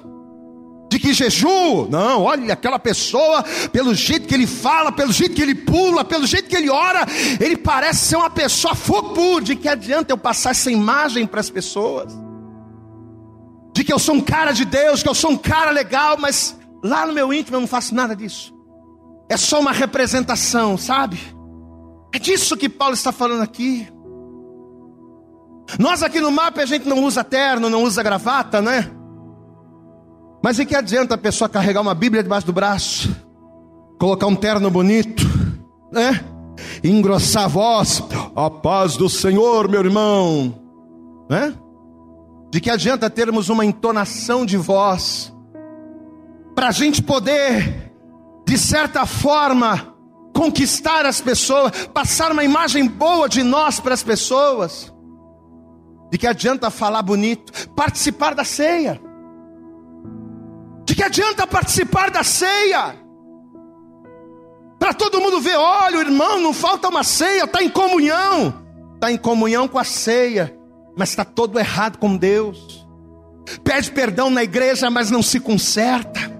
de 0.91 0.99
que 0.99 1.15
jejum. 1.15 1.87
Não, 1.89 2.25
olha 2.25 2.53
aquela 2.53 2.79
pessoa, 2.79 3.45
pelo 3.73 3.95
jeito 3.95 4.27
que 4.27 4.35
ele 4.35 4.47
fala, 4.47 4.91
pelo 4.91 5.13
jeito 5.13 5.35
que 5.35 5.41
ele 5.41 5.55
pula, 5.55 6.05
pelo 6.05 6.27
jeito 6.27 6.49
que 6.49 6.57
ele 6.57 6.69
ora, 6.69 7.07
ele 7.39 7.57
parece 7.57 8.07
ser 8.07 8.17
uma 8.17 8.29
pessoa 8.29 8.75
fogo. 8.75 9.41
De 9.41 9.55
que 9.55 9.69
adianta 9.69 10.13
eu 10.13 10.19
passar 10.19 10.51
essa 10.51 10.71
imagem 10.71 11.27
para 11.27 11.41
as 11.41 11.49
pessoas? 11.49 12.13
De 13.73 13.85
que 13.85 13.93
eu 13.93 13.99
sou 13.99 14.15
um 14.15 14.21
cara 14.21 14.53
de 14.53 14.65
Deus, 14.65 15.03
que 15.03 15.09
eu 15.09 15.15
sou 15.15 15.31
um 15.31 15.37
cara 15.37 15.71
legal, 15.71 16.17
mas 16.19 16.59
lá 16.83 17.07
no 17.07 17.13
meu 17.13 17.33
íntimo 17.33 17.57
eu 17.57 17.61
não 17.61 17.69
faço 17.69 17.95
nada 17.95 18.15
disso. 18.15 18.55
É 19.29 19.37
só 19.37 19.61
uma 19.61 19.73
representação, 19.73 20.77
sabe? 20.77 21.21
É 22.13 22.19
disso 22.19 22.57
que 22.57 22.69
Paulo 22.69 22.95
está 22.95 23.13
falando 23.13 23.43
aqui. 23.43 23.89
Nós 25.79 26.03
aqui 26.03 26.21
no 26.21 26.33
mapa 26.33 26.63
a 26.63 26.67
gente 26.67 26.89
não 26.89 27.05
usa 27.05 27.23
terno, 27.23 27.71
não 27.71 27.85
usa 27.85 28.03
gravata, 28.03 28.61
né? 28.61 28.91
Mas 30.43 30.59
e 30.59 30.67
que 30.67 30.75
adianta 30.75 31.15
a 31.15 31.19
pessoa 31.19 31.49
carregar 31.49 31.81
uma 31.81 31.95
Bíblia 31.95 32.23
debaixo 32.23 32.47
do 32.47 32.53
braço, 32.53 33.15
colocar 33.99 34.27
um 34.27 34.35
terno 34.35 34.71
bonito, 34.71 35.23
né? 35.93 36.25
engrossar 36.83 37.45
a 37.45 37.49
voz, 37.49 38.03
a 38.35 38.51
paz 38.51 38.97
do 38.97 39.09
Senhor, 39.09 39.69
meu 39.69 39.81
irmão, 39.81 40.55
né? 41.29 41.55
De 42.51 42.61
que 42.61 42.69
adianta 42.69 43.09
termos 43.09 43.49
uma 43.49 43.65
entonação 43.65 44.45
de 44.45 44.57
voz, 44.57 45.33
para 46.55 46.69
a 46.69 46.73
gente 46.73 47.03
poder, 47.03 47.93
de 48.45 48.59
certa 48.59 49.07
forma, 49.07 49.95
conquistar 50.35 51.07
as 51.07 51.21
pessoas, 51.21 51.87
passar 51.89 52.33
uma 52.33 52.43
imagem 52.43 52.87
boa 52.87 53.29
de 53.29 53.43
nós 53.43 53.79
para 53.79 53.95
as 53.95 54.03
pessoas. 54.03 54.93
De 56.11 56.19
que 56.19 56.27
adianta 56.27 56.71
falar 56.71 57.03
bonito, 57.03 57.69
participar 57.69 58.35
da 58.35 58.45
ceia. 58.45 59.01
De 60.85 60.95
que 60.95 61.03
adianta 61.05 61.47
participar 61.47 62.11
da 62.11 62.25
ceia? 62.25 62.97
Para 64.77 64.93
todo 64.93 65.21
mundo 65.21 65.41
ver, 65.41 65.57
olha, 65.57 65.99
irmão, 65.99 66.41
não 66.41 66.53
falta 66.53 66.89
uma 66.89 67.05
ceia, 67.05 67.45
está 67.45 67.63
em 67.63 67.69
comunhão. 67.69 68.53
Está 68.95 69.13
em 69.13 69.17
comunhão 69.17 69.69
com 69.69 69.79
a 69.79 69.85
ceia, 69.85 70.59
mas 71.01 71.09
está 71.09 71.25
todo 71.25 71.59
errado 71.59 71.97
com 71.97 72.15
Deus. 72.15 72.87
Pede 73.65 73.91
perdão 73.91 74.29
na 74.29 74.45
igreja, 74.45 74.91
mas 74.91 75.11
não 75.11 75.23
se 75.23 75.41
conserta. 75.41 76.31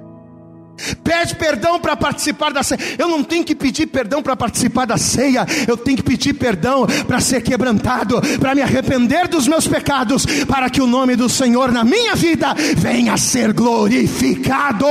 Pede 1.03 1.35
perdão 1.35 1.81
para 1.81 1.97
participar 1.97 2.53
da 2.53 2.63
ceia. 2.63 2.79
Eu 2.99 3.09
não 3.09 3.25
tenho 3.25 3.43
que 3.43 3.55
pedir 3.55 3.87
perdão 3.87 4.23
para 4.23 4.37
participar 4.37 4.85
da 4.85 4.99
ceia. 4.99 5.47
Eu 5.67 5.79
tenho 5.79 5.97
que 5.97 6.03
pedir 6.03 6.35
perdão 6.35 6.87
para 7.07 7.21
ser 7.23 7.41
quebrantado, 7.41 8.21
para 8.39 8.55
me 8.55 8.61
arrepender 8.61 9.29
dos 9.29 9.49
meus 9.49 9.67
pecados, 9.67 10.27
para 10.47 10.69
que 10.69 10.83
o 10.83 10.87
nome 10.87 11.17
do 11.17 11.29
Senhor 11.31 11.73
na 11.73 11.83
minha 11.83 12.15
vida 12.15 12.55
venha 12.77 13.15
a 13.15 13.17
ser 13.17 13.55
glorificado. 13.55 14.85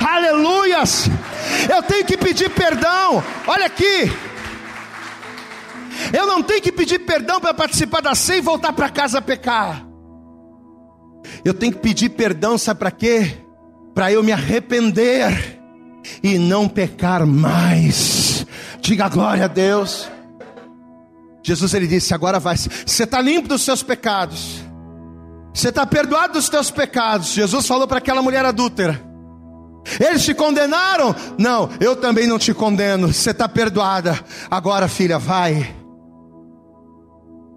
Aleluias! 0.00 1.10
Eu 1.68 1.82
tenho 1.82 2.06
que 2.06 2.16
pedir 2.16 2.48
perdão. 2.48 3.22
Olha 3.46 3.66
aqui. 3.66 4.29
Eu 6.12 6.26
não 6.26 6.42
tenho 6.42 6.62
que 6.62 6.72
pedir 6.72 7.00
perdão 7.00 7.40
para 7.40 7.54
participar 7.54 8.00
da 8.00 8.14
ceia 8.14 8.38
e 8.38 8.42
voltar 8.42 8.72
para 8.72 8.88
casa 8.88 9.18
a 9.18 9.22
pecar. 9.22 9.86
Eu 11.44 11.54
tenho 11.54 11.72
que 11.72 11.78
pedir 11.78 12.10
perdão, 12.10 12.56
sabe 12.56 12.80
para 12.80 12.90
quê? 12.90 13.38
para 13.94 14.12
eu 14.12 14.22
me 14.22 14.32
arrepender 14.32 15.60
e 16.22 16.38
não 16.38 16.68
pecar 16.68 17.26
mais. 17.26 18.46
Diga 18.80 19.08
glória 19.08 19.44
a 19.44 19.48
Deus. 19.48 20.08
Jesus 21.42 21.74
ele 21.74 21.86
disse: 21.86 22.14
agora 22.14 22.38
vai. 22.38 22.56
Você 22.56 23.04
está 23.04 23.20
limpo 23.20 23.48
dos 23.48 23.62
seus 23.62 23.82
pecados. 23.82 24.62
Você 25.52 25.68
está 25.68 25.84
perdoado 25.84 26.34
dos 26.34 26.46
seus 26.46 26.70
pecados. 26.70 27.28
Jesus 27.28 27.66
falou 27.66 27.86
para 27.86 27.98
aquela 27.98 28.22
mulher 28.22 28.44
adúltera. 28.44 29.02
Eles 29.98 30.24
te 30.24 30.34
condenaram? 30.34 31.14
Não, 31.38 31.68
eu 31.80 31.96
também 31.96 32.26
não 32.26 32.38
te 32.38 32.54
condeno. 32.54 33.12
Você 33.12 33.30
está 33.30 33.48
perdoada. 33.48 34.18
Agora, 34.50 34.86
filha, 34.86 35.18
vai. 35.18 35.74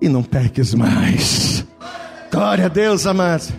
E 0.04 0.10
não 0.10 0.22
peques 0.22 0.74
mais. 0.74 1.66
Glória 2.32 2.66
a 2.66 2.70
Deus, 2.70 3.08
amados. 3.08 3.52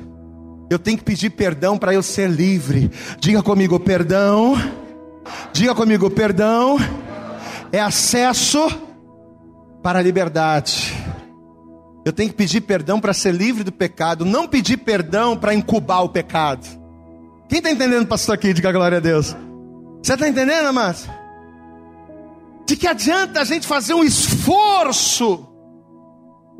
Eu 0.70 0.78
tenho 0.78 0.98
que 0.98 1.04
pedir 1.04 1.30
perdão 1.30 1.78
para 1.78 1.94
eu 1.94 2.02
ser 2.02 2.28
livre. 2.28 2.90
Diga 3.18 3.42
comigo, 3.42 3.80
perdão. 3.80 4.54
Diga 5.52 5.74
comigo, 5.74 6.10
perdão 6.10 6.78
é 7.74 7.80
acesso 7.80 8.64
para 9.82 9.98
a 9.98 10.02
liberdade. 10.02 10.94
Eu 12.04 12.12
tenho 12.12 12.30
que 12.30 12.36
pedir 12.36 12.60
perdão 12.60 13.00
para 13.00 13.12
ser 13.12 13.34
livre 13.34 13.64
do 13.64 13.72
pecado, 13.72 14.24
não 14.24 14.46
pedir 14.46 14.76
perdão 14.76 15.36
para 15.36 15.52
incubar 15.52 16.04
o 16.04 16.08
pecado. 16.08 16.64
Quem 17.48 17.58
está 17.58 17.72
entendendo, 17.72 18.06
pastor, 18.06 18.36
aqui? 18.36 18.52
Diga 18.52 18.70
glória 18.70 18.98
a 18.98 19.00
Deus. 19.00 19.34
Você 20.00 20.14
está 20.14 20.28
entendendo, 20.28 20.66
amados? 20.66 21.08
De 22.64 22.76
que 22.76 22.86
adianta 22.86 23.40
a 23.40 23.44
gente 23.44 23.66
fazer 23.66 23.94
um 23.94 24.04
esforço 24.04 25.44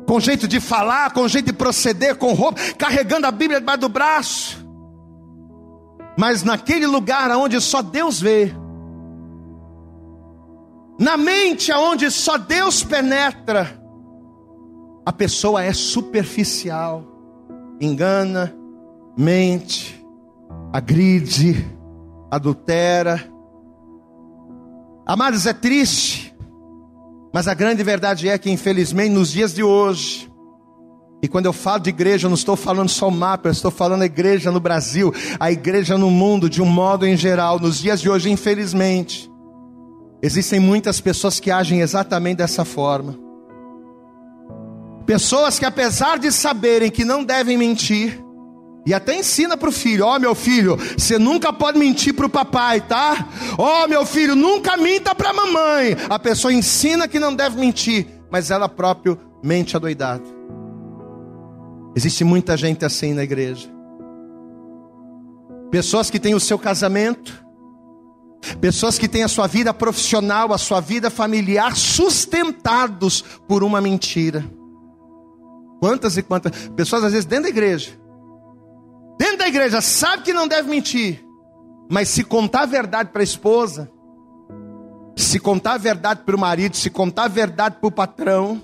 com 0.05 0.19
jeito 0.19 0.47
de 0.47 0.59
falar, 0.59 1.11
com 1.11 1.27
jeito 1.27 1.47
de 1.47 1.53
proceder, 1.53 2.15
com 2.15 2.33
roupa, 2.33 2.59
carregando 2.77 3.27
a 3.27 3.31
Bíblia 3.31 3.59
debaixo 3.59 3.81
do 3.81 3.89
braço. 3.89 4.65
Mas 6.17 6.43
naquele 6.43 6.87
lugar 6.87 7.29
onde 7.31 7.59
só 7.59 7.81
Deus 7.81 8.21
vê, 8.21 8.53
na 10.99 11.17
mente 11.17 11.71
aonde 11.71 12.09
só 12.09 12.37
Deus 12.37 12.83
penetra, 12.83 13.81
a 15.05 15.11
pessoa 15.11 15.63
é 15.63 15.73
superficial, 15.73 17.03
engana, 17.81 18.55
mente, 19.17 20.05
agride, 20.71 21.65
adultera. 22.31 23.23
Amados, 25.05 25.45
é 25.45 25.53
triste 25.53 26.34
mas 27.35 27.49
a 27.49 27.53
grande 27.53 27.83
verdade 27.83 28.29
é 28.29 28.37
que, 28.37 28.49
infelizmente, 28.49 29.09
nos 29.09 29.29
dias 29.29 29.53
de 29.53 29.61
hoje, 29.61 30.31
e 31.21 31.27
quando 31.27 31.47
eu 31.47 31.51
falo 31.51 31.79
de 31.79 31.89
igreja, 31.89 32.27
eu 32.27 32.29
não 32.29 32.35
estou 32.35 32.55
falando 32.55 32.87
só 32.87 33.09
o 33.09 33.11
mapa, 33.11 33.49
eu 33.49 33.51
estou 33.51 33.69
falando 33.69 34.03
a 34.03 34.05
igreja 34.05 34.53
no 34.53 34.59
Brasil, 34.61 35.13
a 35.37 35.51
igreja 35.51 35.97
no 35.97 36.09
mundo, 36.09 36.49
de 36.49 36.61
um 36.61 36.65
modo 36.65 37.05
em 37.05 37.17
geral. 37.17 37.59
Nos 37.59 37.77
dias 37.81 37.99
de 37.99 38.09
hoje, 38.09 38.31
infelizmente, 38.31 39.29
existem 40.21 40.61
muitas 40.61 41.01
pessoas 41.01 41.37
que 41.37 41.51
agem 41.51 41.81
exatamente 41.81 42.37
dessa 42.37 42.63
forma. 42.63 43.19
Pessoas 45.05 45.59
que, 45.59 45.65
apesar 45.65 46.17
de 46.17 46.31
saberem 46.31 46.89
que 46.89 47.03
não 47.03 47.21
devem 47.21 47.57
mentir, 47.57 48.24
e 48.85 48.93
até 48.93 49.17
ensina 49.17 49.57
para 49.57 49.69
o 49.69 49.71
filho: 49.71 50.05
Ó, 50.05 50.15
oh, 50.15 50.19
meu 50.19 50.35
filho, 50.35 50.77
você 50.97 51.17
nunca 51.17 51.51
pode 51.51 51.79
mentir 51.79 52.13
para 52.13 52.27
o 52.27 52.29
papai, 52.29 52.81
tá? 52.81 53.27
Ó, 53.57 53.83
oh, 53.83 53.87
meu 53.87 54.05
filho, 54.05 54.35
nunca 54.35 54.77
minta 54.77 55.15
para 55.15 55.31
a 55.31 55.33
mamãe. 55.33 55.97
A 56.07 56.19
pessoa 56.19 56.53
ensina 56.53 57.07
que 57.07 57.19
não 57.19 57.33
deve 57.33 57.59
mentir, 57.59 58.07
mas 58.29 58.51
ela 58.51 58.69
própria 58.69 59.17
mente 59.43 59.75
adoidado. 59.75 60.23
Existe 61.95 62.23
muita 62.23 62.55
gente 62.55 62.85
assim 62.85 63.13
na 63.13 63.23
igreja. 63.23 63.73
Pessoas 65.71 66.09
que 66.11 66.19
têm 66.19 66.35
o 66.35 66.39
seu 66.39 66.59
casamento, 66.59 67.43
pessoas 68.61 68.99
que 68.99 69.07
têm 69.07 69.23
a 69.23 69.27
sua 69.27 69.47
vida 69.47 69.73
profissional, 69.73 70.53
a 70.53 70.57
sua 70.57 70.79
vida 70.79 71.09
familiar 71.09 71.75
sustentados 71.75 73.23
por 73.47 73.63
uma 73.63 73.81
mentira. 73.81 74.45
Quantas 75.79 76.17
e 76.17 76.21
quantas 76.21 76.51
pessoas, 76.75 77.03
às 77.03 77.11
vezes, 77.13 77.25
dentro 77.25 77.43
da 77.43 77.49
igreja, 77.49 78.04
dentro 79.17 79.37
da 79.37 79.47
igreja, 79.47 79.81
sabe 79.81 80.23
que 80.23 80.33
não 80.33 80.47
deve 80.47 80.69
mentir, 80.69 81.25
mas 81.89 82.09
se 82.09 82.23
contar 82.23 82.63
a 82.63 82.65
verdade 82.65 83.09
para 83.11 83.21
a 83.21 83.23
esposa, 83.23 83.91
se 85.15 85.39
contar 85.39 85.73
a 85.73 85.77
verdade 85.77 86.21
para 86.25 86.35
o 86.35 86.39
marido, 86.39 86.75
se 86.75 86.89
contar 86.89 87.25
a 87.25 87.29
verdade 87.29 87.77
para 87.79 87.87
o 87.87 87.91
patrão, 87.91 88.61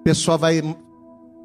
a 0.00 0.02
pessoa 0.02 0.36
vai, 0.36 0.60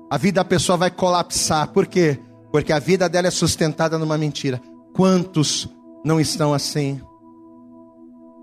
a 0.10 0.18
vida 0.18 0.42
da 0.42 0.46
pessoa 0.46 0.78
vai 0.78 0.90
colapsar. 0.90 1.68
Por 1.70 1.86
quê? 1.86 2.20
Porque 2.52 2.74
a 2.74 2.80
vida 2.80 3.08
dela 3.08 3.28
é 3.28 3.32
sustentada 3.32 3.98
numa 3.98 4.18
mentira. 4.18 4.62
Quantos 4.94 5.70
não 6.04 6.20
estão 6.20 6.54
assim? 6.54 7.02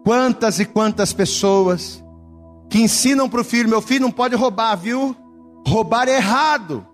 Quantas 0.04 0.58
e 0.60 0.64
quantas 0.64 1.12
pessoas 1.12 2.02
que 2.70 2.78
ensinam 2.80 3.28
para 3.28 3.40
o 3.40 3.44
filho: 3.44 3.68
meu 3.68 3.82
filho 3.82 4.02
não 4.02 4.10
pode 4.10 4.34
roubar, 4.34 4.76
viu? 4.76 5.14
Roubar 5.66 6.08
é 6.08 6.16
errado. 6.16 6.86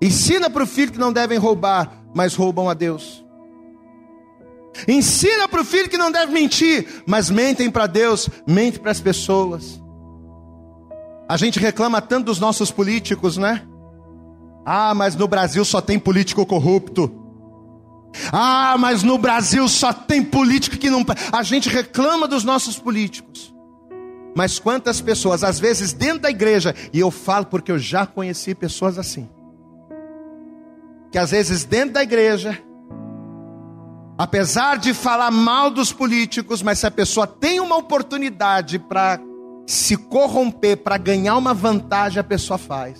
Ensina 0.00 0.50
para 0.50 0.62
o 0.62 0.66
filho 0.66 0.92
que 0.92 0.98
não 0.98 1.12
devem 1.12 1.38
roubar, 1.38 2.04
mas 2.14 2.34
roubam 2.34 2.68
a 2.68 2.74
Deus. 2.74 3.24
Ensina 4.86 5.48
para 5.48 5.62
o 5.62 5.64
filho 5.64 5.88
que 5.88 5.96
não 5.96 6.12
deve 6.12 6.32
mentir, 6.32 7.02
mas 7.06 7.30
mentem 7.30 7.70
para 7.70 7.86
Deus, 7.86 8.28
mentem 8.46 8.80
para 8.80 8.90
as 8.90 9.00
pessoas. 9.00 9.80
A 11.28 11.36
gente 11.36 11.58
reclama 11.58 12.00
tanto 12.02 12.26
dos 12.26 12.38
nossos 12.38 12.70
políticos, 12.70 13.38
né? 13.38 13.62
Ah, 14.66 14.94
mas 14.94 15.16
no 15.16 15.26
Brasil 15.26 15.64
só 15.64 15.80
tem 15.80 15.98
político 15.98 16.44
corrupto. 16.44 17.22
Ah, 18.30 18.76
mas 18.78 19.02
no 19.02 19.16
Brasil 19.16 19.66
só 19.68 19.92
tem 19.92 20.22
político 20.22 20.76
que 20.76 20.90
não. 20.90 21.04
A 21.32 21.42
gente 21.42 21.68
reclama 21.68 22.28
dos 22.28 22.44
nossos 22.44 22.78
políticos. 22.78 23.54
Mas 24.34 24.58
quantas 24.58 25.00
pessoas, 25.00 25.42
às 25.42 25.58
vezes 25.58 25.94
dentro 25.94 26.20
da 26.20 26.30
igreja, 26.30 26.74
e 26.92 27.00
eu 27.00 27.10
falo 27.10 27.46
porque 27.46 27.72
eu 27.72 27.78
já 27.78 28.06
conheci 28.06 28.54
pessoas 28.54 28.98
assim 28.98 29.28
que 31.16 31.20
às 31.20 31.30
vezes 31.30 31.64
dentro 31.64 31.94
da 31.94 32.02
igreja 32.02 32.62
Apesar 34.18 34.76
de 34.76 34.92
falar 34.92 35.30
mal 35.30 35.70
dos 35.70 35.90
políticos, 35.90 36.62
mas 36.62 36.78
se 36.78 36.86
a 36.86 36.90
pessoa 36.90 37.26
tem 37.26 37.58
uma 37.58 37.76
oportunidade 37.76 38.78
para 38.78 39.18
se 39.66 39.96
corromper, 39.96 40.78
para 40.78 40.96
ganhar 40.96 41.36
uma 41.36 41.52
vantagem, 41.52 42.18
a 42.18 42.24
pessoa 42.24 42.56
faz. 42.56 42.98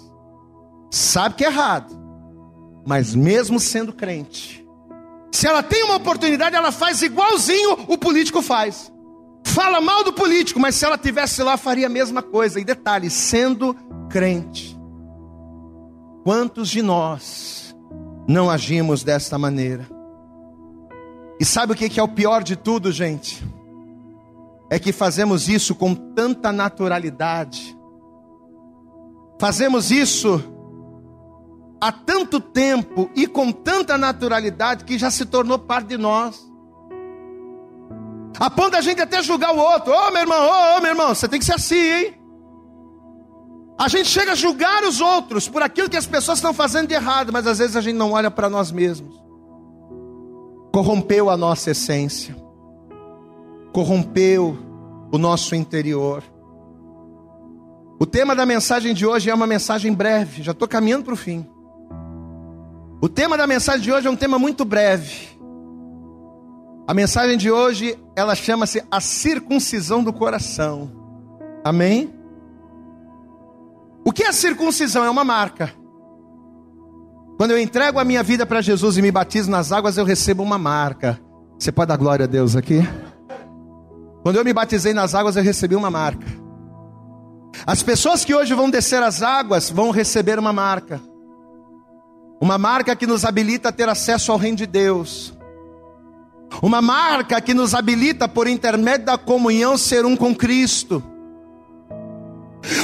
Sabe 0.90 1.36
que 1.36 1.44
é 1.44 1.48
errado, 1.48 1.94
mas 2.86 3.14
mesmo 3.14 3.58
sendo 3.58 3.94
crente, 3.94 4.66
se 5.32 5.46
ela 5.46 5.62
tem 5.62 5.84
uma 5.84 5.96
oportunidade, 5.96 6.54
ela 6.54 6.72
faz 6.72 7.00
igualzinho 7.00 7.84
o 7.86 7.96
político 7.96 8.42
faz. 8.42 8.92
Fala 9.44 9.80
mal 9.80 10.04
do 10.04 10.12
político, 10.12 10.60
mas 10.60 10.74
se 10.74 10.84
ela 10.84 10.98
tivesse 10.98 11.42
lá, 11.42 11.56
faria 11.56 11.86
a 11.86 11.90
mesma 11.90 12.22
coisa. 12.22 12.60
E 12.60 12.64
detalhe, 12.64 13.08
sendo 13.08 13.74
crente. 14.10 14.78
Quantos 16.24 16.68
de 16.68 16.82
nós 16.82 17.65
não 18.26 18.50
agimos 18.50 19.02
desta 19.02 19.38
maneira? 19.38 19.86
E 21.38 21.44
sabe 21.44 21.72
o 21.72 21.76
que 21.76 22.00
é 22.00 22.02
o 22.02 22.08
pior 22.08 22.42
de 22.42 22.56
tudo, 22.56 22.90
gente? 22.90 23.46
É 24.70 24.78
que 24.78 24.92
fazemos 24.92 25.48
isso 25.48 25.74
com 25.74 25.94
tanta 25.94 26.50
naturalidade, 26.50 27.76
fazemos 29.38 29.90
isso 29.90 30.42
há 31.80 31.92
tanto 31.92 32.40
tempo 32.40 33.10
e 33.14 33.26
com 33.26 33.52
tanta 33.52 33.96
naturalidade 33.96 34.84
que 34.84 34.98
já 34.98 35.10
se 35.10 35.24
tornou 35.24 35.58
parte 35.58 35.88
de 35.88 35.98
nós. 35.98 36.44
A 38.38 38.50
ponto 38.50 38.72
da 38.72 38.80
gente 38.80 39.00
até 39.00 39.22
julgar 39.22 39.54
o 39.54 39.58
outro. 39.58 39.92
Ô 39.92 39.96
oh, 39.96 40.10
meu 40.10 40.22
irmão, 40.22 40.46
ô 40.46 40.76
oh, 40.76 40.80
meu 40.80 40.90
irmão, 40.90 41.14
você 41.14 41.26
tem 41.26 41.38
que 41.38 41.44
ser 41.44 41.54
assim, 41.54 41.76
hein? 41.76 42.15
A 43.78 43.88
gente 43.88 44.08
chega 44.08 44.32
a 44.32 44.34
julgar 44.34 44.84
os 44.84 45.00
outros 45.00 45.48
por 45.48 45.62
aquilo 45.62 45.88
que 45.88 45.96
as 45.96 46.06
pessoas 46.06 46.38
estão 46.38 46.54
fazendo 46.54 46.88
de 46.88 46.94
errado, 46.94 47.32
mas 47.32 47.46
às 47.46 47.58
vezes 47.58 47.76
a 47.76 47.80
gente 47.80 47.96
não 47.96 48.12
olha 48.12 48.30
para 48.30 48.48
nós 48.48 48.72
mesmos 48.72 49.26
corrompeu 50.76 51.30
a 51.30 51.38
nossa 51.38 51.70
essência, 51.70 52.36
corrompeu 53.72 54.58
o 55.10 55.16
nosso 55.16 55.54
interior. 55.54 56.22
O 57.98 58.04
tema 58.04 58.36
da 58.36 58.44
mensagem 58.44 58.92
de 58.92 59.06
hoje 59.06 59.30
é 59.30 59.34
uma 59.34 59.46
mensagem 59.46 59.90
breve, 59.94 60.42
já 60.42 60.52
estou 60.52 60.68
caminhando 60.68 61.04
para 61.04 61.14
o 61.14 61.16
fim. 61.16 61.46
O 63.00 63.08
tema 63.08 63.38
da 63.38 63.46
mensagem 63.46 63.80
de 63.80 63.90
hoje 63.90 64.06
é 64.06 64.10
um 64.10 64.16
tema 64.16 64.38
muito 64.38 64.66
breve. 64.66 65.28
A 66.86 66.92
mensagem 66.92 67.38
de 67.38 67.50
hoje, 67.50 67.98
ela 68.14 68.34
chama-se 68.34 68.84
a 68.90 69.00
circuncisão 69.00 70.04
do 70.04 70.12
coração. 70.12 70.92
Amém? 71.64 72.12
O 74.06 74.12
que 74.12 74.22
é 74.22 74.30
circuncisão? 74.30 75.04
É 75.04 75.10
uma 75.10 75.24
marca. 75.24 75.74
Quando 77.36 77.50
eu 77.50 77.58
entrego 77.58 77.98
a 77.98 78.04
minha 78.04 78.22
vida 78.22 78.46
para 78.46 78.60
Jesus 78.60 78.96
e 78.96 79.02
me 79.02 79.10
batizo 79.10 79.50
nas 79.50 79.72
águas, 79.72 79.98
eu 79.98 80.04
recebo 80.04 80.44
uma 80.44 80.56
marca. 80.56 81.20
Você 81.58 81.72
pode 81.72 81.88
dar 81.88 81.96
glória 81.96 82.22
a 82.22 82.28
Deus 82.28 82.54
aqui? 82.54 82.88
Quando 84.22 84.36
eu 84.36 84.44
me 84.44 84.52
batizei 84.52 84.94
nas 84.94 85.12
águas, 85.12 85.34
eu 85.34 85.42
recebi 85.42 85.74
uma 85.74 85.90
marca. 85.90 86.24
As 87.66 87.82
pessoas 87.82 88.24
que 88.24 88.32
hoje 88.32 88.54
vão 88.54 88.70
descer 88.70 89.02
as 89.02 89.22
águas 89.24 89.70
vão 89.70 89.90
receber 89.90 90.38
uma 90.38 90.52
marca. 90.52 91.00
Uma 92.40 92.58
marca 92.58 92.94
que 92.94 93.08
nos 93.08 93.24
habilita 93.24 93.70
a 93.70 93.72
ter 93.72 93.88
acesso 93.88 94.30
ao 94.30 94.38
reino 94.38 94.58
de 94.58 94.66
Deus. 94.66 95.34
Uma 96.62 96.80
marca 96.80 97.40
que 97.40 97.52
nos 97.52 97.74
habilita, 97.74 98.28
por 98.28 98.46
intermédio 98.46 99.06
da 99.06 99.18
comunhão, 99.18 99.76
ser 99.76 100.06
um 100.06 100.16
com 100.16 100.32
Cristo 100.32 101.02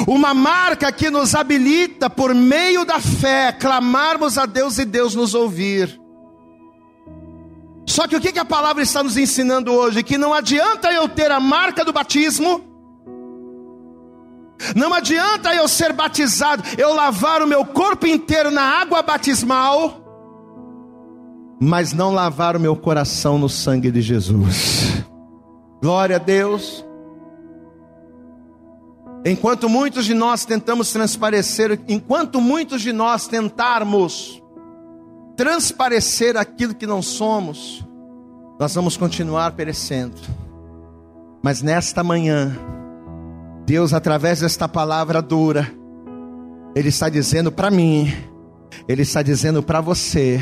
uma 0.07 0.35
marca 0.35 0.91
que 0.91 1.11
nos 1.11 1.35
habilita, 1.35 2.09
por 2.09 2.35
meio 2.35 2.85
da 2.85 3.01
fé, 3.01 3.53
clamarmos 3.53 4.39
a 4.39 4.47
Deus 4.47 4.79
e 4.79 4.85
Deus 4.85 5.15
nos 5.15 5.35
ouvir. 5.35 6.01
Só 7.87 8.07
que 8.07 8.17
o 8.17 8.21
que 8.21 8.39
a 8.39 8.45
palavra 8.45 8.83
está 8.83 9.03
nos 9.03 9.17
ensinando 9.17 9.73
hoje? 9.73 10.03
Que 10.03 10.17
não 10.17 10.33
adianta 10.33 10.93
eu 10.93 11.09
ter 11.09 11.31
a 11.31 11.41
marca 11.41 11.85
do 11.85 11.93
batismo, 11.93 12.63
não 14.77 14.95
adianta 14.95 15.55
eu 15.55 15.67
ser 15.67 15.93
batizado, 15.93 16.63
eu 16.79 16.95
lavar 16.95 17.43
o 17.43 17.47
meu 17.47 17.65
corpo 17.65 18.07
inteiro 18.07 18.51
na 18.51 18.63
água 18.63 19.03
batismal, 19.03 20.01
mas 21.61 21.93
não 21.93 22.13
lavar 22.13 22.57
o 22.57 22.61
meu 22.61 22.77
coração 22.77 23.39
no 23.39 23.49
sangue 23.49 23.91
de 23.91 24.01
Jesus. 24.01 25.05
Glória 25.81 26.17
a 26.17 26.19
Deus. 26.19 26.85
Enquanto 29.25 29.69
muitos 29.69 30.05
de 30.05 30.15
nós 30.15 30.45
tentamos 30.45 30.93
transparecer, 30.93 31.81
enquanto 31.87 32.41
muitos 32.41 32.83
de 32.83 32.93
nós 32.93 33.29
tentarmos 33.29 34.43
transparecer 35.37 36.37
aquilo 36.37 36.75
que 36.75 36.87
não 36.87 37.01
somos, 37.01 37.85
nós 38.59 38.75
vamos 38.75 38.97
continuar 38.97 39.53
perecendo. 39.53 40.17
Mas 41.43 41.63
nesta 41.63 42.03
manhã, 42.03 42.57
Deus, 43.65 43.93
através 43.93 44.41
desta 44.41 44.69
palavra 44.69 45.23
dura, 45.23 45.73
Ele 46.75 46.89
está 46.89 47.09
dizendo 47.09 47.51
para 47.53 47.71
mim, 47.71 48.13
Ele 48.89 49.03
está 49.03 49.23
dizendo 49.23 49.63
para 49.63 49.81
você, 49.81 50.41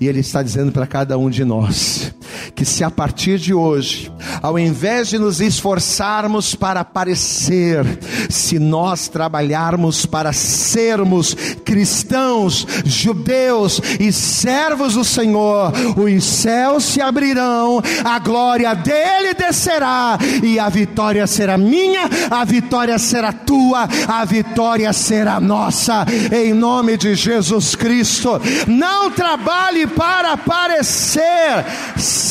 e 0.00 0.06
Ele 0.06 0.20
está 0.20 0.42
dizendo 0.42 0.72
para 0.72 0.86
cada 0.86 1.18
um 1.18 1.28
de 1.28 1.44
nós: 1.44 2.14
que 2.54 2.64
se 2.64 2.84
a 2.84 2.90
partir 2.90 3.38
de 3.38 3.54
hoje, 3.54 4.12
ao 4.42 4.58
invés 4.58 5.08
de 5.08 5.18
nos 5.18 5.40
esforçarmos 5.40 6.54
para 6.54 6.84
parecer, 6.84 7.84
se 8.28 8.58
nós 8.58 9.08
trabalharmos 9.08 10.06
para 10.06 10.32
sermos 10.32 11.34
cristãos, 11.64 12.66
judeus 12.84 13.80
e 14.00 14.12
servos 14.12 14.94
do 14.94 15.04
Senhor, 15.04 15.72
os 15.96 16.24
céus 16.24 16.84
se 16.84 17.00
abrirão, 17.00 17.82
a 18.04 18.18
glória 18.18 18.74
dele 18.74 19.34
descerá 19.34 20.18
e 20.42 20.58
a 20.58 20.68
vitória 20.68 21.26
será 21.26 21.56
minha, 21.56 22.08
a 22.30 22.44
vitória 22.44 22.98
será 22.98 23.32
tua, 23.32 23.88
a 24.08 24.24
vitória 24.24 24.92
será 24.92 25.40
nossa, 25.40 26.06
em 26.32 26.52
nome 26.52 26.96
de 26.96 27.14
Jesus 27.14 27.74
Cristo. 27.74 28.40
Não 28.66 29.10
trabalhe 29.10 29.86
para 29.86 30.36
parecer, 30.36 31.64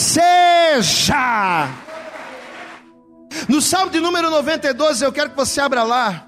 seja. 0.02 1.70
No 3.48 3.62
Salmo 3.62 3.92
de 3.92 4.00
número 4.00 4.30
92, 4.30 5.02
eu 5.02 5.12
quero 5.12 5.30
que 5.30 5.36
você 5.36 5.62
abra 5.62 5.84
lá. 5.84 6.28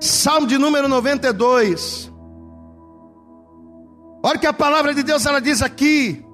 Salmo 0.00 0.46
de 0.46 0.56
número 0.56 0.88
92. 0.88 2.10
Olha 4.22 4.38
que 4.38 4.46
a 4.46 4.52
palavra 4.52 4.94
de 4.94 5.02
Deus 5.02 5.26
ela 5.26 5.40
diz 5.40 5.60
aqui. 5.60 6.24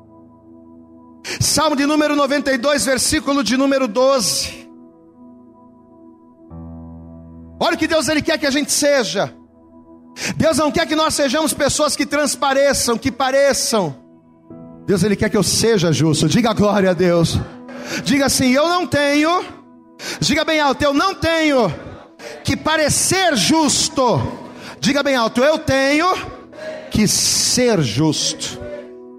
Salmo 1.41 1.75
de 1.75 1.87
número 1.87 2.15
92, 2.15 2.85
versículo 2.85 3.43
de 3.43 3.57
número 3.57 3.89
12. 3.89 4.67
Olha 7.59 7.75
o 7.75 7.79
que 7.79 7.89
Deus 7.89 8.09
ele 8.09 8.23
quer 8.23 8.39
que 8.39 8.47
a 8.47 8.51
gente 8.51 8.71
seja. 8.71 9.35
Deus 10.37 10.59
não 10.59 10.71
quer 10.71 10.87
que 10.87 10.95
nós 10.95 11.15
sejamos 11.15 11.53
pessoas 11.53 11.97
que 11.97 12.07
transpareçam, 12.07 12.97
que 12.97 13.11
pareçam. 13.11 14.06
Deus 14.87 15.03
ele 15.03 15.17
quer 15.17 15.29
que 15.29 15.37
eu 15.37 15.43
seja 15.43 15.93
justo. 15.93 16.29
Diga 16.29 16.53
glória 16.53 16.91
a 16.91 16.95
Deus. 16.95 17.39
Diga 18.05 18.27
assim: 18.27 18.53
eu 18.53 18.69
não 18.69 18.87
tenho. 18.87 19.45
Diga 20.21 20.45
bem 20.45 20.61
alto: 20.61 20.83
eu 20.83 20.95
não 20.95 21.15
tenho 21.15 21.73
que 22.45 22.57
parecer 22.57 23.37
justo. 23.37 24.23
Diga 24.79 25.03
bem 25.03 25.17
alto: 25.17 25.43
eu 25.43 25.59
tenho 25.59 26.07
que 26.91 27.09
ser 27.09 27.83
justo. 27.83 28.61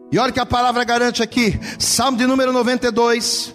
E 0.09 0.17
olha 0.17 0.31
que 0.31 0.39
a 0.39 0.45
palavra 0.45 0.85
garante 0.85 1.21
aqui, 1.21 1.59
Salmo 1.77 2.17
de 2.17 2.25
número 2.25 2.53
92, 2.53 3.53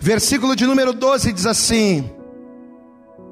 versículo 0.00 0.56
de 0.56 0.66
número 0.66 0.94
12 0.94 1.32
diz 1.34 1.44
assim: 1.44 2.10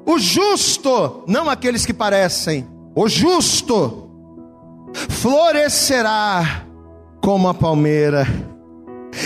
O 0.05 0.19
justo, 0.19 1.23
não 1.27 1.49
aqueles 1.49 1.87
que 1.87 1.93
parecem, 1.93 2.67
o 2.95 3.09
justo 3.09 4.11
florescerá 5.09 6.67
como 7.23 7.47
a 7.47 7.53
palmeira, 7.53 8.27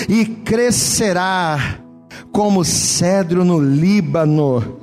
e 0.07 0.23
crescerá 0.23 1.79
como 2.31 2.63
cedro 2.63 3.43
no 3.43 3.59
Líbano. 3.59 4.79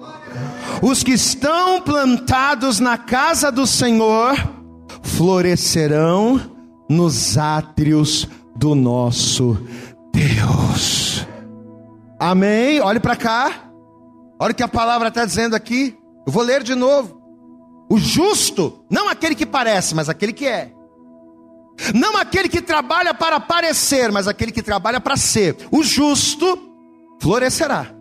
Os 0.83 1.05
que 1.05 1.13
estão 1.13 1.81
plantados 1.81 2.81
na 2.81 2.99
casa 2.99 3.53
do 3.53 3.69
Senhor 3.69 4.35
florescerão 5.01 6.41
nos 6.91 7.39
átrios 7.39 8.29
do 8.57 8.75
nosso 8.75 9.57
Deus. 10.13 11.25
Amém? 12.19 12.81
Olhe 12.81 12.99
para 12.99 13.15
cá. 13.15 13.71
Olha 14.41 14.51
o 14.51 14.55
que 14.57 14.63
a 14.63 14.69
palavra 14.69 15.07
está 15.07 15.25
dizendo 15.25 15.55
aqui. 15.55 15.97
Eu 16.27 16.33
vou 16.33 16.43
ler 16.43 16.65
de 16.65 16.75
novo. 16.75 17.23
O 17.89 17.97
justo, 17.97 18.85
não 18.91 19.09
aquele 19.09 19.37
que 19.37 19.47
parece, 19.47 19.95
mas 19.95 20.09
aquele 20.09 20.33
que 20.33 20.47
é. 20.47 20.73
Não 21.95 22.17
aquele 22.17 22.49
que 22.49 22.61
trabalha 22.61 23.13
para 23.13 23.41
parecer, 23.41 24.11
mas 24.13 24.29
aquele 24.29 24.53
que 24.53 24.63
trabalha 24.63 25.01
para 25.01 25.17
ser. 25.17 25.57
O 25.71 25.83
justo 25.83 26.59
florescerá. 27.21 27.95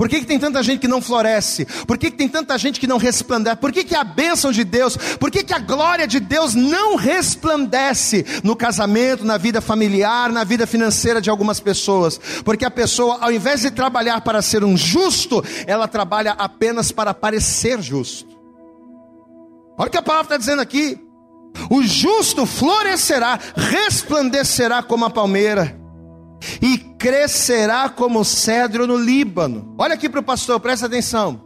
Por 0.00 0.08
que, 0.08 0.20
que 0.20 0.26
tem 0.26 0.38
tanta 0.38 0.62
gente 0.62 0.80
que 0.80 0.88
não 0.88 1.02
floresce? 1.02 1.66
Por 1.86 1.98
que, 1.98 2.10
que 2.10 2.16
tem 2.16 2.26
tanta 2.26 2.56
gente 2.56 2.80
que 2.80 2.86
não 2.86 2.96
resplandece? 2.96 3.56
Por 3.56 3.70
que, 3.70 3.84
que 3.84 3.94
a 3.94 4.02
bênção 4.02 4.50
de 4.50 4.64
Deus, 4.64 4.96
por 4.96 5.30
que, 5.30 5.44
que 5.44 5.52
a 5.52 5.58
glória 5.58 6.06
de 6.06 6.18
Deus 6.18 6.54
não 6.54 6.96
resplandece 6.96 8.24
no 8.42 8.56
casamento, 8.56 9.26
na 9.26 9.36
vida 9.36 9.60
familiar, 9.60 10.32
na 10.32 10.42
vida 10.42 10.66
financeira 10.66 11.20
de 11.20 11.28
algumas 11.28 11.60
pessoas? 11.60 12.18
Porque 12.42 12.64
a 12.64 12.70
pessoa, 12.70 13.18
ao 13.20 13.30
invés 13.30 13.60
de 13.60 13.70
trabalhar 13.70 14.22
para 14.22 14.40
ser 14.40 14.64
um 14.64 14.74
justo, 14.74 15.44
ela 15.66 15.86
trabalha 15.86 16.32
apenas 16.32 16.90
para 16.90 17.12
parecer 17.12 17.82
justo. 17.82 18.40
Olha 19.76 19.88
o 19.88 19.90
que 19.90 19.98
a 19.98 20.02
palavra 20.02 20.24
está 20.24 20.36
dizendo 20.38 20.62
aqui. 20.62 20.98
O 21.70 21.82
justo 21.82 22.46
florescerá, 22.46 23.38
resplandecerá 23.54 24.82
como 24.82 25.04
a 25.04 25.10
palmeira 25.10 25.78
e 26.60 26.78
crescerá 26.78 27.88
como 27.88 28.24
cedro 28.24 28.86
no 28.86 28.96
Líbano. 28.96 29.74
Olha 29.78 29.94
aqui 29.94 30.08
para 30.08 30.20
o 30.20 30.24
pastor, 30.24 30.58
presta 30.60 30.86
atenção. 30.86 31.40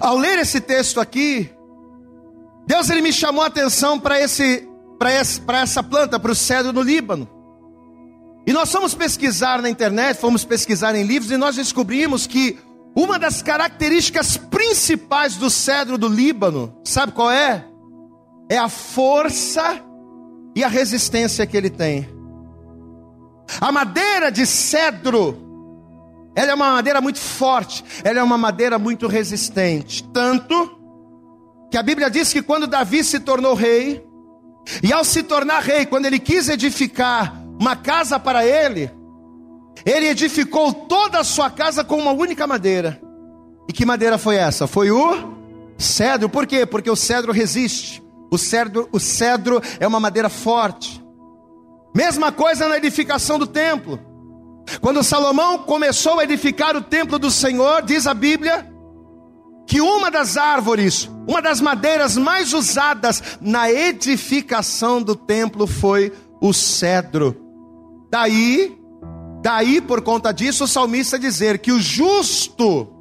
Ao 0.00 0.16
ler 0.16 0.38
esse 0.38 0.60
texto 0.60 1.00
aqui, 1.00 1.50
Deus 2.66 2.90
ele 2.90 3.00
me 3.00 3.12
chamou 3.12 3.42
a 3.42 3.46
atenção 3.46 3.98
para 3.98 4.20
esse 4.20 4.68
para 4.98 5.12
essa, 5.12 5.40
essa 5.52 5.82
planta, 5.82 6.18
para 6.18 6.32
o 6.32 6.34
cedro 6.34 6.72
no 6.72 6.82
Líbano. 6.82 7.28
E 8.44 8.52
nós 8.52 8.72
fomos 8.72 8.94
pesquisar 8.94 9.62
na 9.62 9.70
internet, 9.70 10.18
fomos 10.18 10.44
pesquisar 10.44 10.94
em 10.96 11.04
livros 11.04 11.30
e 11.30 11.36
nós 11.36 11.54
descobrimos 11.54 12.26
que 12.26 12.58
uma 12.96 13.18
das 13.18 13.42
características 13.42 14.36
principais 14.36 15.36
do 15.36 15.48
cedro 15.48 15.96
do 15.96 16.08
Líbano, 16.08 16.74
sabe 16.82 17.12
qual 17.12 17.30
é? 17.30 17.64
É 18.48 18.56
a 18.56 18.68
força 18.68 19.82
e 20.54 20.64
a 20.64 20.68
resistência 20.68 21.46
que 21.46 21.56
ele 21.56 21.70
tem. 21.70 22.08
A 23.60 23.72
madeira 23.72 24.30
de 24.30 24.46
cedro, 24.46 25.36
ela 26.34 26.52
é 26.52 26.54
uma 26.54 26.72
madeira 26.72 27.00
muito 27.00 27.18
forte, 27.18 27.84
ela 28.04 28.20
é 28.20 28.22
uma 28.22 28.38
madeira 28.38 28.78
muito 28.78 29.06
resistente. 29.06 30.04
Tanto 30.12 30.78
que 31.70 31.76
a 31.76 31.82
Bíblia 31.82 32.10
diz 32.10 32.32
que 32.32 32.42
quando 32.42 32.66
Davi 32.66 33.04
se 33.04 33.20
tornou 33.20 33.54
rei, 33.54 34.04
e 34.82 34.92
ao 34.92 35.04
se 35.04 35.22
tornar 35.22 35.62
rei, 35.62 35.86
quando 35.86 36.06
ele 36.06 36.18
quis 36.18 36.48
edificar 36.48 37.34
uma 37.58 37.74
casa 37.74 38.18
para 38.18 38.46
ele, 38.46 38.90
ele 39.84 40.08
edificou 40.08 40.72
toda 40.72 41.20
a 41.20 41.24
sua 41.24 41.50
casa 41.50 41.82
com 41.82 41.96
uma 41.96 42.12
única 42.12 42.46
madeira. 42.46 43.00
E 43.68 43.72
que 43.72 43.86
madeira 43.86 44.18
foi 44.18 44.36
essa? 44.36 44.66
Foi 44.66 44.90
o 44.90 45.34
cedro. 45.78 46.28
Por 46.28 46.46
quê? 46.46 46.66
Porque 46.66 46.90
o 46.90 46.96
cedro 46.96 47.32
resiste. 47.32 48.02
O 48.30 48.36
cedro, 48.36 48.88
o 48.92 49.00
cedro 49.00 49.60
é 49.80 49.86
uma 49.86 50.00
madeira 50.00 50.28
forte. 50.28 51.02
Mesma 51.94 52.30
coisa 52.30 52.68
na 52.68 52.76
edificação 52.76 53.38
do 53.38 53.46
templo. 53.46 53.98
Quando 54.80 55.02
Salomão 55.02 55.58
começou 55.58 56.18
a 56.18 56.24
edificar 56.24 56.76
o 56.76 56.82
templo 56.82 57.18
do 57.18 57.30
Senhor, 57.30 57.82
diz 57.82 58.06
a 58.06 58.12
Bíblia, 58.12 58.70
que 59.66 59.80
uma 59.80 60.10
das 60.10 60.36
árvores, 60.36 61.10
uma 61.26 61.40
das 61.40 61.60
madeiras 61.60 62.16
mais 62.16 62.52
usadas 62.52 63.22
na 63.40 63.70
edificação 63.70 65.02
do 65.02 65.14
templo 65.14 65.66
foi 65.66 66.12
o 66.40 66.52
cedro. 66.52 67.36
Daí, 68.10 68.78
daí 69.42 69.80
por 69.80 70.02
conta 70.02 70.32
disso, 70.32 70.64
o 70.64 70.68
salmista 70.68 71.18
dizer 71.18 71.58
que 71.58 71.72
o 71.72 71.80
justo 71.80 72.97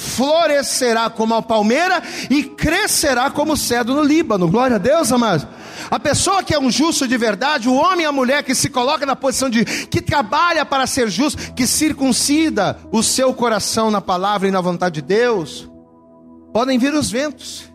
florescerá 0.00 1.10
como 1.10 1.34
a 1.34 1.42
palmeira 1.42 2.02
e 2.30 2.42
crescerá 2.42 3.30
como 3.30 3.52
o 3.52 3.56
cedro 3.56 3.94
no 3.94 4.02
Líbano. 4.02 4.48
Glória 4.48 4.76
a 4.76 4.78
Deus, 4.78 5.12
amados. 5.12 5.46
A 5.90 5.98
pessoa 6.00 6.42
que 6.42 6.54
é 6.54 6.58
um 6.58 6.70
justo 6.70 7.06
de 7.06 7.16
verdade, 7.16 7.68
o 7.68 7.74
homem 7.74 8.02
e 8.02 8.06
a 8.06 8.12
mulher 8.12 8.42
que 8.42 8.54
se 8.54 8.70
coloca 8.70 9.04
na 9.04 9.14
posição 9.14 9.50
de 9.50 9.64
que 9.64 10.00
trabalha 10.00 10.64
para 10.64 10.86
ser 10.86 11.08
justo, 11.08 11.52
que 11.52 11.66
circuncida 11.66 12.78
o 12.90 13.02
seu 13.02 13.34
coração 13.34 13.90
na 13.90 14.00
palavra 14.00 14.48
e 14.48 14.50
na 14.50 14.60
vontade 14.60 14.96
de 14.96 15.02
Deus, 15.02 15.70
podem 16.52 16.78
vir 16.78 16.94
os 16.94 17.10
ventos, 17.10 17.70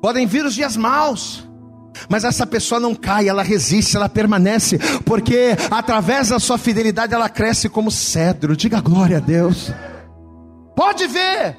podem 0.00 0.26
vir 0.26 0.44
os 0.44 0.54
dias 0.54 0.76
maus, 0.76 1.46
mas 2.08 2.24
essa 2.24 2.46
pessoa 2.46 2.80
não 2.80 2.94
cai, 2.94 3.28
ela 3.28 3.42
resiste, 3.42 3.96
ela 3.96 4.08
permanece, 4.08 4.78
porque 5.04 5.56
através 5.70 6.28
da 6.28 6.38
sua 6.38 6.58
fidelidade 6.58 7.14
ela 7.14 7.28
cresce 7.28 7.68
como 7.68 7.90
cedro. 7.90 8.56
Diga 8.56 8.80
glória 8.80 9.16
a 9.16 9.20
Deus. 9.20 9.72
Pode 10.76 11.06
ver. 11.06 11.56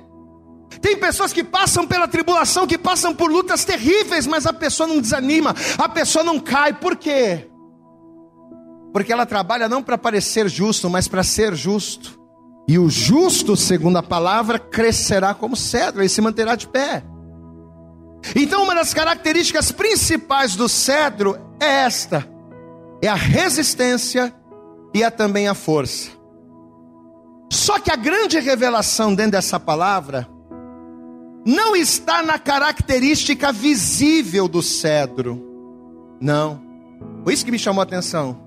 Tem 0.80 0.96
pessoas 0.96 1.34
que 1.34 1.44
passam 1.44 1.88
pela 1.88 2.08
tribulação, 2.08 2.68
que 2.68 2.78
passam 2.78 3.16
por 3.16 3.32
lutas 3.32 3.66
terríveis, 3.66 4.28
mas 4.28 4.46
a 4.46 4.54
pessoa 4.54 4.88
não 4.88 5.02
desanima, 5.02 5.56
a 5.78 5.90
pessoa 5.90 6.24
não 6.24 6.40
cai. 6.40 6.74
Por 6.74 6.96
quê? 6.96 7.50
Porque 8.94 9.12
ela 9.12 9.26
trabalha 9.26 9.68
não 9.68 9.82
para 9.82 9.98
parecer 9.98 10.48
justo, 10.48 10.90
mas 10.90 11.08
para 11.08 11.24
ser 11.24 11.56
justo. 11.56 12.20
E 12.68 12.78
o 12.78 12.90
justo, 12.90 13.56
segundo 13.56 13.98
a 13.98 14.04
palavra, 14.04 14.60
crescerá 14.60 15.34
como 15.34 15.56
cedro 15.56 16.04
e 16.04 16.10
se 16.10 16.22
manterá 16.22 16.56
de 16.56 16.68
pé. 16.68 17.04
Então, 18.36 18.64
uma 18.64 18.76
das 18.76 18.94
características 18.94 19.72
principais 19.72 20.56
do 20.56 20.68
cedro 20.68 21.38
é 21.60 21.66
esta: 21.66 22.28
é 23.02 23.08
a 23.08 23.16
resistência 23.16 24.34
e 24.94 25.02
é 25.02 25.10
também 25.10 25.48
a 25.48 25.54
força. 25.54 26.17
Só 27.50 27.80
que 27.80 27.92
a 27.92 27.96
grande 27.96 28.40
revelação 28.40 29.16
dentro 29.16 29.34
dessa 29.34 29.60
palavra 29.60 30.28
não 31.46 31.76
está 31.76 32.22
na 32.22 32.38
característica 32.38 33.52
visível 33.52 34.48
do 34.48 34.62
cedro. 34.62 35.42
Não. 36.20 36.62
Foi 37.24 37.34
isso 37.34 37.46
que 37.46 37.52
me 37.52 37.60
chamou 37.60 37.82
a 37.82 37.84
atenção. 37.84 38.38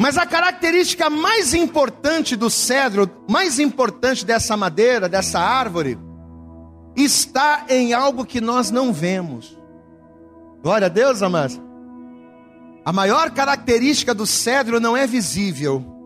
Mas 0.00 0.16
a 0.16 0.24
característica 0.24 1.10
mais 1.10 1.52
importante 1.52 2.34
do 2.34 2.48
cedro, 2.48 3.10
mais 3.28 3.58
importante 3.58 4.24
dessa 4.24 4.56
madeira, 4.56 5.06
dessa 5.10 5.38
árvore, 5.38 5.98
está 6.96 7.66
em 7.68 7.92
algo 7.92 8.24
que 8.24 8.40
nós 8.40 8.70
não 8.70 8.94
vemos. 8.94 9.58
Glória 10.62 10.86
a 10.86 10.88
Deus, 10.90 11.22
amados. 11.22 11.60
A 12.84 12.92
maior 12.92 13.30
característica 13.30 14.14
do 14.14 14.24
cedro 14.24 14.80
não 14.80 14.96
é 14.96 15.06
visível. 15.06 15.99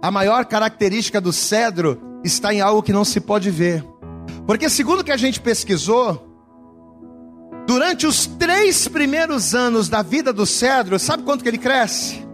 A 0.00 0.10
maior 0.10 0.44
característica 0.44 1.20
do 1.20 1.32
cedro 1.32 2.00
está 2.24 2.52
em 2.54 2.60
algo 2.60 2.82
que 2.82 2.92
não 2.92 3.04
se 3.04 3.20
pode 3.20 3.50
ver. 3.50 3.84
Porque, 4.46 4.68
segundo 4.70 5.00
o 5.00 5.04
que 5.04 5.12
a 5.12 5.16
gente 5.16 5.40
pesquisou, 5.40 6.26
durante 7.66 8.06
os 8.06 8.26
três 8.26 8.86
primeiros 8.86 9.54
anos 9.54 9.88
da 9.88 10.02
vida 10.02 10.32
do 10.32 10.46
cedro, 10.46 10.98
sabe 10.98 11.22
quanto 11.22 11.42
que 11.42 11.48
ele 11.48 11.58
cresce? 11.58 12.26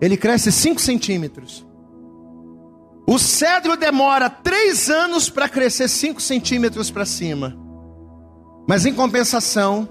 Ele 0.00 0.16
cresce 0.16 0.52
5 0.52 0.80
centímetros. 0.80 1.66
O 3.06 3.18
cedro 3.18 3.76
demora 3.76 4.30
três 4.30 4.88
anos 4.88 5.28
para 5.28 5.48
crescer 5.48 5.88
5 5.88 6.20
centímetros 6.20 6.90
para 6.90 7.04
cima. 7.04 7.58
Mas 8.66 8.86
em 8.86 8.94
compensação, 8.94 9.88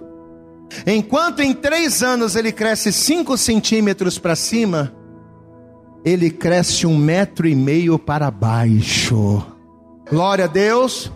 enquanto 0.85 1.41
em 1.41 1.53
três 1.53 2.01
anos 2.01 2.35
ele 2.35 2.51
cresce 2.51 2.93
5 2.93 3.37
centímetros 3.37 4.17
para 4.17 4.35
cima, 4.35 4.96
ele 6.07 6.29
cresce 6.29 6.87
um 6.87 6.97
metro 6.97 7.47
e 7.47 7.53
meio 7.53 7.99
para 7.99 8.31
baixo. 8.31 9.45
Glória 10.09 10.45
a 10.45 10.47
Deus. 10.47 11.11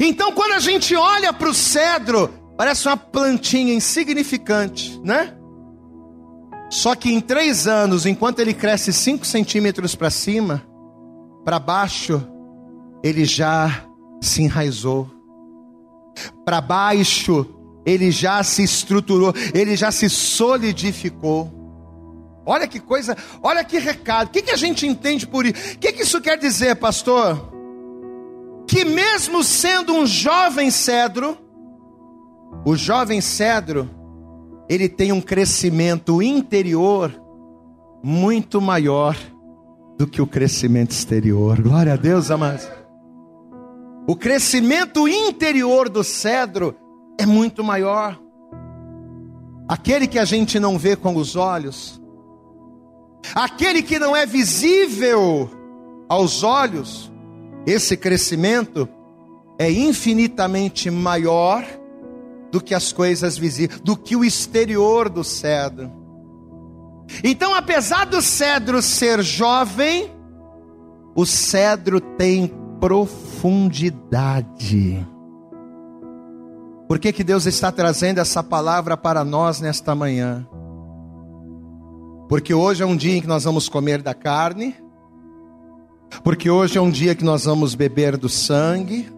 Então, 0.00 0.32
quando 0.32 0.52
a 0.52 0.58
gente 0.58 0.96
olha 0.96 1.30
para 1.30 1.50
o 1.50 1.54
cedro, 1.54 2.30
parece 2.56 2.88
uma 2.88 2.96
plantinha 2.96 3.74
insignificante, 3.74 4.98
né? 5.04 5.34
Só 6.70 6.94
que 6.94 7.12
em 7.12 7.20
três 7.20 7.66
anos, 7.66 8.06
enquanto 8.06 8.40
ele 8.40 8.54
cresce 8.54 8.92
cinco 8.94 9.26
centímetros 9.26 9.94
para 9.94 10.08
cima, 10.08 10.62
para 11.44 11.58
baixo, 11.58 12.26
ele 13.02 13.26
já 13.26 13.84
se 14.22 14.42
enraizou. 14.42 15.08
Para 16.46 16.62
baixo, 16.62 17.46
ele 17.84 18.10
já 18.10 18.42
se 18.42 18.62
estruturou, 18.62 19.34
ele 19.52 19.76
já 19.76 19.90
se 19.90 20.08
solidificou. 20.08 21.57
Olha 22.48 22.66
que 22.66 22.80
coisa, 22.80 23.14
olha 23.42 23.62
que 23.62 23.78
recado. 23.78 24.28
O 24.28 24.30
que, 24.30 24.40
que 24.40 24.50
a 24.50 24.56
gente 24.56 24.86
entende 24.86 25.26
por 25.26 25.44
isso? 25.44 25.74
O 25.74 25.78
que, 25.78 25.92
que 25.92 26.02
isso 26.02 26.18
quer 26.18 26.38
dizer, 26.38 26.76
pastor? 26.76 27.52
Que 28.66 28.86
mesmo 28.86 29.44
sendo 29.44 29.92
um 29.92 30.06
jovem 30.06 30.70
cedro, 30.70 31.36
o 32.64 32.74
jovem 32.74 33.20
cedro, 33.20 33.90
ele 34.66 34.88
tem 34.88 35.12
um 35.12 35.20
crescimento 35.20 36.22
interior 36.22 37.12
muito 38.02 38.62
maior 38.62 39.14
do 39.98 40.06
que 40.06 40.22
o 40.22 40.26
crescimento 40.26 40.92
exterior. 40.92 41.60
Glória 41.60 41.92
a 41.92 41.96
Deus, 41.96 42.30
amados. 42.30 42.66
O 44.06 44.16
crescimento 44.16 45.06
interior 45.06 45.90
do 45.90 46.02
cedro 46.02 46.74
é 47.20 47.26
muito 47.26 47.62
maior. 47.62 48.18
Aquele 49.68 50.06
que 50.06 50.18
a 50.18 50.24
gente 50.24 50.58
não 50.58 50.78
vê 50.78 50.96
com 50.96 51.14
os 51.14 51.36
olhos, 51.36 52.00
aquele 53.34 53.82
que 53.82 53.98
não 53.98 54.16
é 54.16 54.26
visível 54.26 55.50
aos 56.08 56.42
olhos, 56.42 57.10
esse 57.66 57.96
crescimento 57.96 58.88
é 59.58 59.70
infinitamente 59.70 60.90
maior 60.90 61.64
do 62.50 62.60
que 62.60 62.74
as 62.74 62.92
coisas 62.92 63.36
visíveis, 63.36 63.80
do 63.80 63.96
que 63.96 64.16
o 64.16 64.24
exterior 64.24 65.08
do 65.08 65.22
cedro. 65.22 65.92
Então, 67.24 67.54
apesar 67.54 68.06
do 68.06 68.22
cedro 68.22 68.82
ser 68.82 69.22
jovem, 69.22 70.10
O 71.18 71.26
cedro 71.26 72.00
tem 72.00 72.46
profundidade. 72.78 75.04
Por 76.86 77.00
que, 77.00 77.12
que 77.12 77.24
Deus 77.24 77.44
está 77.44 77.72
trazendo 77.72 78.20
essa 78.20 78.40
palavra 78.40 78.96
para 78.96 79.24
nós 79.24 79.60
nesta 79.60 79.96
manhã? 79.96 80.46
Porque 82.28 82.52
hoje 82.52 82.82
é 82.82 82.86
um 82.86 82.96
dia 82.96 83.16
em 83.16 83.20
que 83.22 83.26
nós 83.26 83.44
vamos 83.44 83.68
comer 83.68 84.02
da 84.02 84.12
carne, 84.12 84.76
porque 86.22 86.50
hoje 86.50 86.76
é 86.76 86.80
um 86.80 86.90
dia 86.90 87.14
que 87.14 87.24
nós 87.24 87.44
vamos 87.44 87.74
beber 87.74 88.16
do 88.18 88.28
sangue, 88.28 89.10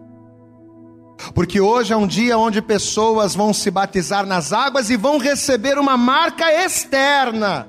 porque 1.35 1.59
hoje 1.59 1.91
é 1.91 1.97
um 1.97 2.07
dia 2.07 2.37
onde 2.37 2.61
pessoas 2.61 3.35
vão 3.35 3.53
se 3.53 3.69
batizar 3.69 4.25
nas 4.25 4.53
águas 4.53 4.89
e 4.89 4.95
vão 4.95 5.17
receber 5.17 5.77
uma 5.77 5.97
marca 5.97 6.51
externa. 6.53 7.67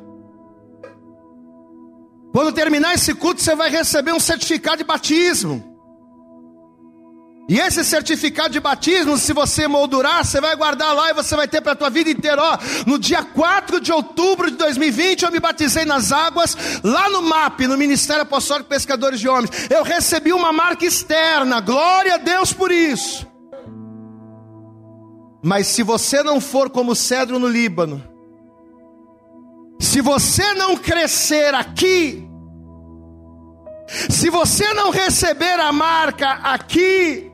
Quando 2.32 2.52
terminar 2.52 2.94
esse 2.94 3.12
culto, 3.14 3.42
você 3.42 3.54
vai 3.54 3.68
receber 3.68 4.12
um 4.12 4.20
certificado 4.20 4.78
de 4.78 4.84
batismo. 4.84 5.71
E 7.48 7.58
esse 7.58 7.84
certificado 7.84 8.50
de 8.50 8.60
batismo, 8.60 9.18
se 9.18 9.32
você 9.32 9.66
moldurar, 9.66 10.24
você 10.24 10.40
vai 10.40 10.54
guardar 10.54 10.94
lá 10.94 11.10
e 11.10 11.14
você 11.14 11.34
vai 11.34 11.48
ter 11.48 11.60
para 11.60 11.72
a 11.72 11.76
tua 11.76 11.90
vida 11.90 12.08
inteira. 12.08 12.40
Ó, 12.40 12.58
no 12.86 12.98
dia 12.98 13.22
4 13.22 13.80
de 13.80 13.92
outubro 13.92 14.50
de 14.50 14.56
2020, 14.56 15.24
eu 15.24 15.32
me 15.32 15.40
batizei 15.40 15.84
nas 15.84 16.12
águas, 16.12 16.56
lá 16.84 17.10
no 17.10 17.20
MAP, 17.22 17.66
no 17.66 17.76
Ministério 17.76 18.22
Apostólico 18.22 18.68
Pescadores 18.68 19.18
de 19.18 19.28
Homens. 19.28 19.50
Eu 19.68 19.82
recebi 19.82 20.32
uma 20.32 20.52
marca 20.52 20.86
externa, 20.86 21.60
glória 21.60 22.14
a 22.14 22.18
Deus 22.18 22.52
por 22.52 22.70
isso. 22.70 23.26
Mas 25.42 25.66
se 25.66 25.82
você 25.82 26.22
não 26.22 26.40
for 26.40 26.70
como 26.70 26.94
cedro 26.94 27.38
no 27.40 27.48
Líbano, 27.48 28.02
se 29.80 30.00
você 30.00 30.54
não 30.54 30.76
crescer 30.76 31.52
aqui, 31.52 32.24
se 34.08 34.30
você 34.30 34.72
não 34.72 34.90
receber 34.90 35.58
a 35.58 35.72
marca 35.72 36.30
aqui, 36.44 37.31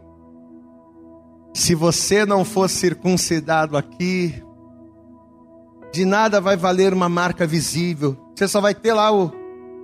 se 1.59 1.75
você 1.75 2.25
não 2.25 2.45
for 2.45 2.71
circuncidado 2.71 3.77
aqui, 3.77 4.41
de 5.93 6.05
nada 6.05 6.41
vai 6.41 6.57
valer 6.57 6.95
uma 6.95 7.09
marca 7.09 7.45
visível. 7.45 8.17
Você 8.33 8.47
só 8.47 8.61
vai 8.61 8.77
ter 8.77 8.93
lá 8.93 9.13
o 9.13 9.33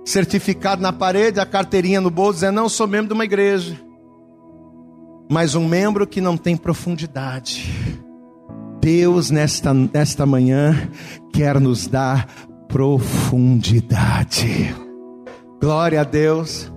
certificado 0.05 0.81
na 0.81 0.93
parede, 0.93 1.37
a 1.37 1.45
carteirinha 1.45 1.99
no 1.99 2.09
bolso, 2.09 2.35
dizendo: 2.35 2.55
Não, 2.55 2.69
sou 2.69 2.87
membro 2.87 3.09
de 3.09 3.13
uma 3.13 3.25
igreja. 3.25 3.77
Mas 5.29 5.53
um 5.53 5.67
membro 5.67 6.07
que 6.07 6.21
não 6.21 6.37
tem 6.37 6.55
profundidade. 6.55 7.69
Deus, 8.79 9.29
nesta, 9.29 9.73
nesta 9.73 10.25
manhã, 10.25 10.89
quer 11.33 11.59
nos 11.59 11.87
dar 11.87 12.25
profundidade. 12.69 14.73
Glória 15.59 15.99
a 15.99 16.05
Deus. 16.05 16.71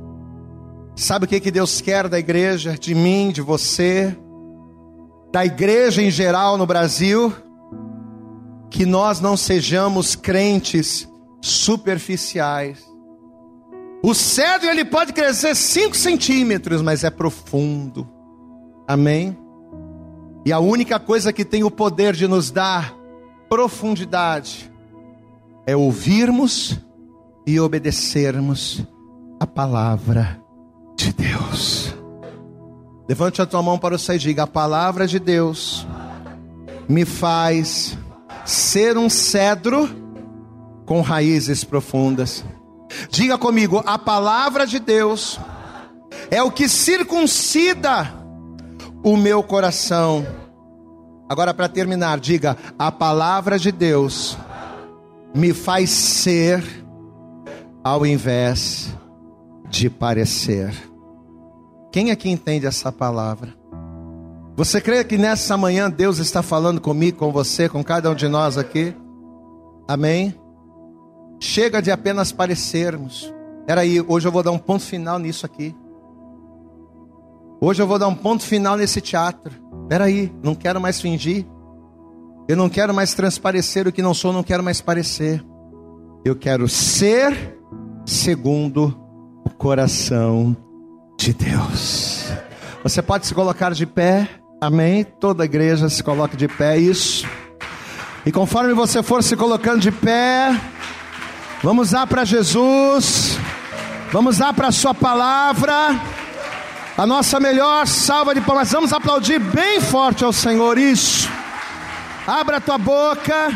Sabe 0.96 1.26
o 1.26 1.28
que, 1.28 1.38
que 1.38 1.53
Deus 1.53 1.80
quer 1.80 2.09
da 2.09 2.18
igreja, 2.18 2.76
de 2.76 2.96
mim, 2.96 3.30
de 3.30 3.40
você? 3.40 4.18
Da 5.32 5.44
igreja 5.44 6.02
em 6.02 6.10
geral 6.10 6.56
no 6.56 6.66
Brasil, 6.66 7.32
que 8.70 8.86
nós 8.86 9.20
não 9.20 9.36
sejamos 9.36 10.14
crentes 10.14 11.08
superficiais. 11.40 12.78
O 14.02 14.14
cedro 14.14 14.68
ele 14.68 14.84
pode 14.84 15.12
crescer 15.12 15.54
5 15.54 15.96
centímetros, 15.96 16.82
mas 16.82 17.04
é 17.04 17.10
profundo. 17.10 18.08
Amém? 18.86 19.36
E 20.46 20.52
a 20.52 20.58
única 20.58 20.98
coisa 20.98 21.32
que 21.32 21.44
tem 21.44 21.64
o 21.64 21.70
poder 21.70 22.14
de 22.14 22.26
nos 22.26 22.50
dar 22.50 22.94
profundidade 23.48 24.70
é 25.66 25.76
ouvirmos 25.76 26.78
e 27.46 27.58
obedecermos 27.58 28.86
a 29.40 29.46
palavra 29.46 30.40
de 30.96 31.12
Deus. 31.12 31.97
Levante 33.09 33.40
a 33.40 33.46
tua 33.46 33.62
mão 33.62 33.78
para 33.78 33.94
o 33.94 33.98
céu 33.98 34.16
e 34.16 34.18
diga: 34.18 34.42
A 34.42 34.46
palavra 34.46 35.06
de 35.06 35.18
Deus 35.18 35.86
me 36.86 37.06
faz 37.06 37.96
ser 38.44 38.98
um 38.98 39.09
cedro 39.09 39.88
com 40.84 41.00
raízes 41.00 41.64
profundas. 41.64 42.44
Diga 43.09 43.38
comigo: 43.38 43.82
A 43.86 43.98
palavra 43.98 44.66
de 44.66 44.78
Deus 44.78 45.40
é 46.30 46.42
o 46.42 46.50
que 46.50 46.68
circuncida 46.68 48.12
o 49.02 49.16
meu 49.16 49.42
coração. 49.42 50.26
Agora, 51.26 51.54
para 51.54 51.68
terminar, 51.68 52.20
diga: 52.20 52.59
A 52.78 52.92
palavra 52.92 53.59
de 53.59 53.72
Deus 53.72 54.36
me 55.34 55.54
faz 55.54 55.88
ser 55.88 56.62
ao 57.82 58.04
invés 58.04 58.94
de 59.70 59.88
parecer. 59.88 60.74
Quem 61.91 62.11
aqui 62.11 62.28
entende 62.28 62.66
essa 62.66 62.93
palavra? 62.93 63.55
Você 64.57 64.80
crê 64.80 65.03
que 65.05 65.16
nessa 65.16 65.57
manhã 65.57 65.89
Deus 65.89 66.18
está 66.18 66.43
falando 66.43 66.80
comigo, 66.80 67.18
com 67.18 67.32
você, 67.32 67.68
com 67.68 67.82
cada 67.82 68.11
um 68.11 68.14
de 68.14 68.28
nós 68.28 68.59
aqui? 68.59 68.95
Amém? 69.86 70.34
Chega 71.41 71.80
de 71.80 71.91
apenas 71.91 72.32
parecermos. 72.32 73.32
Peraí, 73.66 74.01
hoje 74.01 74.26
eu 74.28 74.32
vou 74.32 74.43
dar 74.43 74.51
um 74.51 74.59
ponto 74.59 74.82
final 74.82 75.18
nisso 75.18 75.47
aqui. 75.47 75.74
Hoje 77.61 77.80
eu 77.80 77.86
vou 77.86 77.99
dar 77.99 78.09
um 78.09 78.14
ponto 78.14 78.43
final 78.43 78.76
nesse 78.76 79.01
teatro. 79.01 79.55
Peraí, 79.89 80.32
não 80.43 80.55
quero 80.55 80.80
mais 80.80 81.01
fingir. 81.01 81.47
Eu 82.49 82.57
não 82.57 82.68
quero 82.68 82.93
mais 82.93 83.14
transparecer 83.14 83.86
o 83.86 83.93
que 83.93 84.03
não 84.03 84.12
sou, 84.12 84.32
não 84.32 84.43
quero 84.43 84.62
mais 84.62 84.80
parecer. 84.80 85.45
Eu 86.24 86.36
quero 86.36 86.68
ser 86.68 87.59
segundo 88.05 88.99
o 89.45 89.51
coração 89.51 90.57
de 91.18 91.32
Deus. 91.32 92.24
Você 92.82 93.02
pode 93.02 93.26
se 93.26 93.34
colocar 93.34 93.74
de 93.74 93.84
pé, 93.84 94.28
amém? 94.60 95.04
Toda 95.04 95.44
igreja 95.44 95.88
se 95.88 96.02
coloca 96.02 96.36
de 96.36 96.46
pé, 96.46 96.78
isso. 96.78 97.26
E 98.24 98.30
conforme 98.30 98.72
você 98.72 99.02
for 99.02 99.22
se 99.22 99.36
colocando 99.36 99.80
de 99.80 99.90
pé, 99.90 100.58
vamos 101.62 101.92
lá 101.92 102.06
para 102.06 102.24
Jesus, 102.24 103.36
vamos 104.12 104.38
lá 104.38 104.52
para 104.52 104.68
a 104.68 104.72
Sua 104.72 104.94
palavra, 104.94 106.00
a 106.96 107.06
nossa 107.06 107.40
melhor 107.40 107.86
salva 107.86 108.34
de 108.34 108.40
palmas. 108.40 108.70
Vamos 108.70 108.92
aplaudir 108.92 109.40
bem 109.40 109.80
forte 109.80 110.24
ao 110.24 110.32
Senhor, 110.32 110.78
isso. 110.78 111.28
Abra 112.26 112.58
a 112.58 112.60
tua 112.60 112.78
boca 112.78 113.50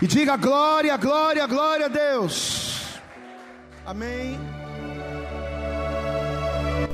e 0.00 0.06
diga 0.06 0.36
glória, 0.36 0.96
glória, 0.96 1.46
glória 1.46 1.86
a 1.86 1.88
Deus. 1.88 3.00
Amém. 3.84 4.51